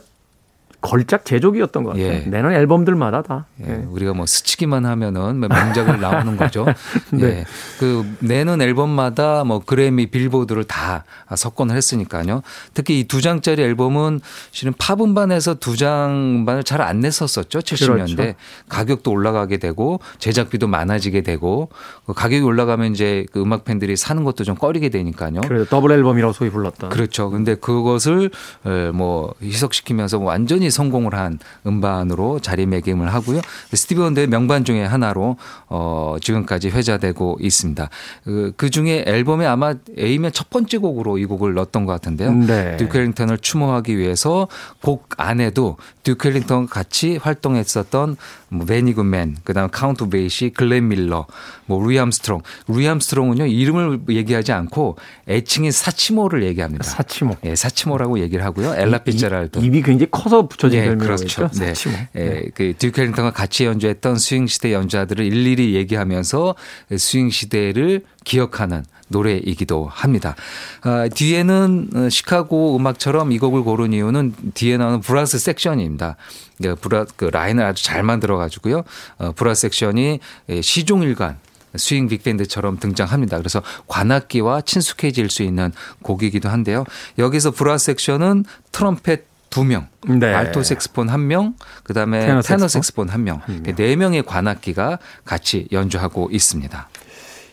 걸작 0.84 1.24
제조기였던 1.24 1.84
것 1.84 1.92
같아요. 1.92 2.06
예. 2.08 2.20
내는 2.28 2.52
앨범들마다 2.52 3.22
다. 3.22 3.46
예, 3.66 3.70
예. 3.72 3.86
우리가 3.90 4.14
뭐 4.14 4.26
스치기만 4.26 4.86
하면은 4.86 5.40
뭐 5.40 5.48
명작을 5.48 6.00
나오는 6.02 6.36
거죠. 6.36 6.66
네. 7.12 7.24
예. 7.24 7.46
그 7.80 8.06
내는 8.20 8.62
앨범마다 8.62 9.46
뭐 9.46 9.60
그래미 9.60 10.08
빌보드를 10.08 10.66
다 10.66 11.06
석권을 11.34 11.76
했으니까요. 11.76 12.42
특히 12.74 13.00
이 13.00 13.08
두 13.08 13.22
장짜리 13.22 13.62
앨범은 13.62 14.20
실은 14.52 14.74
팝 14.78 15.00
음반에서 15.02 15.54
두장 15.56 16.12
음반을 16.40 16.64
잘 16.64 16.82
안 16.82 17.00
냈었었죠. 17.00 17.60
70년대. 17.60 18.16
그렇죠. 18.18 18.34
가격도 18.68 19.10
올라가게 19.12 19.58
되고 19.58 20.00
제작비도 20.20 20.68
많아지게 20.68 21.22
되고 21.22 21.70
그 22.06 22.14
가격이 22.14 22.42
올라가면 22.44 22.92
이제 22.92 23.26
그 23.32 23.40
음악 23.42 23.64
팬들이 23.64 23.96
사는 23.96 24.24
것도 24.26 24.44
좀 24.44 24.56
꺼리게 24.56 24.90
되니까요. 24.90 25.40
그래도 25.42 25.64
더블 25.66 25.92
앨범이라고 25.94 26.34
소위 26.34 26.50
불렀던. 26.50 26.90
그렇죠. 26.90 27.30
근데 27.30 27.56
그것을 27.56 28.32
에, 28.66 28.92
뭐 28.92 29.34
희석시키면서 29.42 30.20
완전히 30.20 30.70
성공을 30.74 31.16
한 31.16 31.40
음반으로 31.66 32.40
자리매김을 32.40 33.14
하고요. 33.14 33.40
스티비 33.72 34.02
원더의 34.02 34.28
명반 34.28 34.66
중에 34.66 34.84
하나로 34.84 35.38
어 35.70 36.18
지금까지 36.20 36.70
회자되고 36.70 37.38
있습니다. 37.40 37.90
그, 38.26 38.52
그 38.58 38.70
중에 38.70 39.06
앨범에 39.08 39.46
아마 39.46 39.76
A면 39.98 40.34
첫 40.34 40.50
번째 40.50 40.80
곡으로 40.80 41.18
이 41.18 41.26
곡을 41.26 41.54
넣었던 41.54 41.86
것 41.86 41.94
같은데요. 41.94 42.34
네. 42.34 42.76
듀크 42.76 42.98
엘링턴을 42.98 43.38
추모하기 43.38 43.98
위해서 43.98 44.50
곡 44.82 45.08
안에도 45.18 45.78
듀크 46.04 46.28
엘링턴과 46.28 46.74
같이 46.74 47.18
활동했었던 47.18 48.18
뭐 48.50 48.66
베니 48.66 48.94
굿맨, 48.94 49.38
그다음 49.44 49.70
카운트 49.70 50.10
베이시, 50.10 50.52
글렌 50.56 50.90
밀러, 50.90 51.26
뭐 51.66 51.82
루이 51.84 51.98
암스트롱. 51.98 52.42
루이 52.68 52.88
암스트롱은요 52.88 53.46
이름을 53.46 54.02
얘기하지 54.10 54.52
않고 54.52 54.98
애칭인 55.30 55.72
사치모를 55.72 56.44
얘기합니다. 56.44 56.84
사치모. 56.84 57.38
예, 57.46 57.56
사치모라고 57.56 58.20
얘기를 58.20 58.44
하고요. 58.44 58.76
엘라 58.76 59.00
피츠제럴드. 59.00 59.62
입이 59.62 59.82
굉장히 59.82 60.10
커서 60.12 60.48
예, 60.72 60.86
별명이죠. 60.86 61.06
그렇죠. 61.06 61.50
네. 61.60 61.74
사치모. 61.74 61.98
예, 62.16 62.44
그 62.54 62.74
듀크 62.78 63.02
엘링턴과 63.02 63.32
같이 63.32 63.66
연주했던 63.66 64.18
스윙 64.18 64.48
시대 64.48 64.74
연주자들을 64.74 65.26
일일이 65.26 65.76
얘기하면서 65.76 66.56
스윙 66.98 67.30
시대를 67.30 68.02
기억하는 68.24 68.84
노래이기도 69.10 69.88
합니다. 69.92 70.36
아, 70.82 71.08
뒤에는 71.14 71.90
어, 71.96 72.10
시카고 72.10 72.76
음악처럼 72.78 73.32
이 73.32 73.40
곡을 73.40 73.64
고른 73.64 73.94
이유는 73.94 74.34
뒤에 74.54 74.78
나오는 74.78 75.02
브라스 75.02 75.40
섹션입니다. 75.40 76.18
그 76.62 76.76
브라 76.76 77.06
그 77.16 77.26
라인을 77.26 77.64
아주 77.64 77.84
잘 77.84 78.04
만들어 78.04 78.38
가지고요. 78.38 78.84
어, 79.18 79.32
브라스 79.34 79.62
섹션이 79.62 80.20
예, 80.50 80.62
시종일관 80.62 81.38
스윙 81.76 82.08
빅밴드처럼 82.08 82.80
등장합니다. 82.80 83.38
그래서 83.38 83.62
관악기와 83.88 84.62
친숙해질 84.62 85.30
수 85.30 85.44
있는 85.44 85.72
곡이기도 86.02 86.50
한데요. 86.50 86.86
여기서 87.18 87.52
브라스 87.52 87.86
섹션은 87.86 88.46
트럼펫 88.72 89.33
두 89.54 89.64
명, 89.64 89.88
네. 90.08 90.34
알토 90.34 90.64
색소폰 90.64 91.10
한 91.10 91.28
명, 91.28 91.54
그다음에 91.84 92.26
테너 92.26 92.42
테너 92.42 92.68
색소폰? 92.68 93.10
한 93.10 93.24
명, 93.24 93.40
네 93.76 93.96
명의 93.96 94.24
관악기가 94.24 94.98
같이 95.26 95.68
연주하고 95.72 96.30
있습니다. 96.32 96.90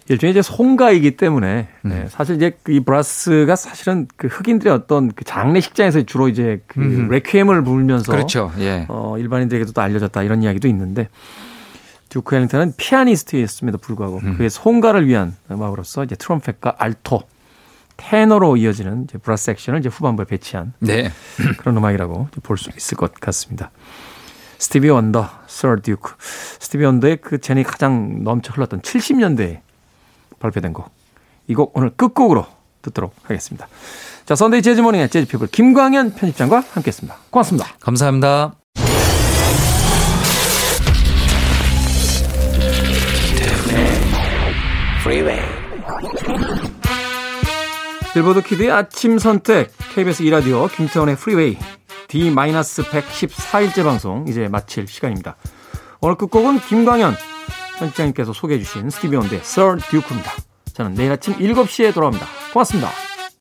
일종의 0.09 0.31
이제 0.31 0.41
송가이기 0.41 1.19
때문에 1.19 1.69
음. 1.85 1.91
네, 1.91 2.07
사실 2.09 2.37
이제 2.37 2.59
이 2.69 2.81
브라스가 2.81 3.55
사실은 3.55 4.09
그 4.17 4.29
흑인들의 4.29 4.73
어떤 4.73 5.13
그 5.13 5.25
장례식장에서 5.25 6.03
주로 6.05 6.29
이제 6.29 6.63
그 6.69 6.81
레퀴엠을 7.11 7.63
부르면서 7.65 8.11
그렇죠. 8.11 8.51
예. 8.61 8.87
어, 8.89 9.19
일반인들에게도 9.19 9.73
또 9.73 9.83
알려졌다 9.83 10.23
이런 10.23 10.43
이야기도 10.43 10.69
있는데 10.69 11.11
듀크 12.09 12.35
엘링턴은 12.35 12.73
피아니스트였음에도 12.79 13.77
불구하고 13.77 14.21
음. 14.25 14.39
그의 14.39 14.49
송가를 14.49 15.07
위한 15.07 15.37
음악으로서 15.51 16.05
이제 16.05 16.17
트럼펫과 16.17 16.77
알토, 16.79 17.25
테너로 18.01 18.57
이어지는 18.57 19.05
이제 19.05 19.19
브라스 19.19 19.45
섹션을 19.47 19.81
이제 19.81 19.89
후반부에 19.89 20.25
배치한 20.25 20.73
네. 20.81 21.11
그런 21.59 21.77
음악이라고 21.77 22.29
볼 22.43 22.57
수 22.57 22.71
있을 22.77 22.97
것 22.97 23.13
같습니다. 23.15 23.71
스티비 24.59 24.89
원더, 24.89 25.29
Sir 25.47 25.77
Duke. 25.83 26.15
스티비 26.59 26.85
원더의 26.85 27.19
그 27.23 27.39
재능이 27.41 27.63
가장 27.65 28.23
넘쳐 28.25 28.53
흘렀던 28.53 28.81
70년대에 28.83 29.61
발표된 30.39 30.73
곡. 30.73 30.91
이 31.49 31.55
곡 31.55 31.77
오늘 31.77 31.91
끝곡으로 31.91 32.47
듣도록 32.83 33.15
하겠습니다. 33.25 33.69
자, 34.27 34.35
선데이 34.35 34.63
재즈 34.63 34.81
모닝의 34.81 35.09
재즈 35.09 35.27
피플 35.29 35.49
김광현 35.49 36.15
편집장과 36.15 36.63
함께했습니다. 36.73 37.17
고맙습니다. 37.31 37.69
감사합니다. 37.81 38.60
빌보드 48.21 48.43
키드의 48.43 48.71
아침 48.71 49.19
선택 49.19 49.73
KBS 49.95 50.25
2라디오 50.25 50.71
김태원의 50.71 51.17
프리웨이 51.17 51.57
D-114일째 52.09 53.83
방송 53.83 54.27
이제 54.29 54.47
마칠 54.47 54.87
시간입니다. 54.87 55.37
오늘 56.03 56.17
끝곡은 56.17 56.61
김광현 56.61 57.15
편집장님께서 57.79 58.35
소개해 58.35 58.59
주신 58.59 58.91
스티비 58.91 59.17
원드의 59.17 59.41
Sir 59.41 59.79
Duke입니다. 59.91 60.33
저는 60.75 60.95
내일 60.95 61.13
아침 61.13 61.33
7시에 61.35 61.95
돌아옵니다. 61.95 62.27
고맙습니다. 62.53 63.10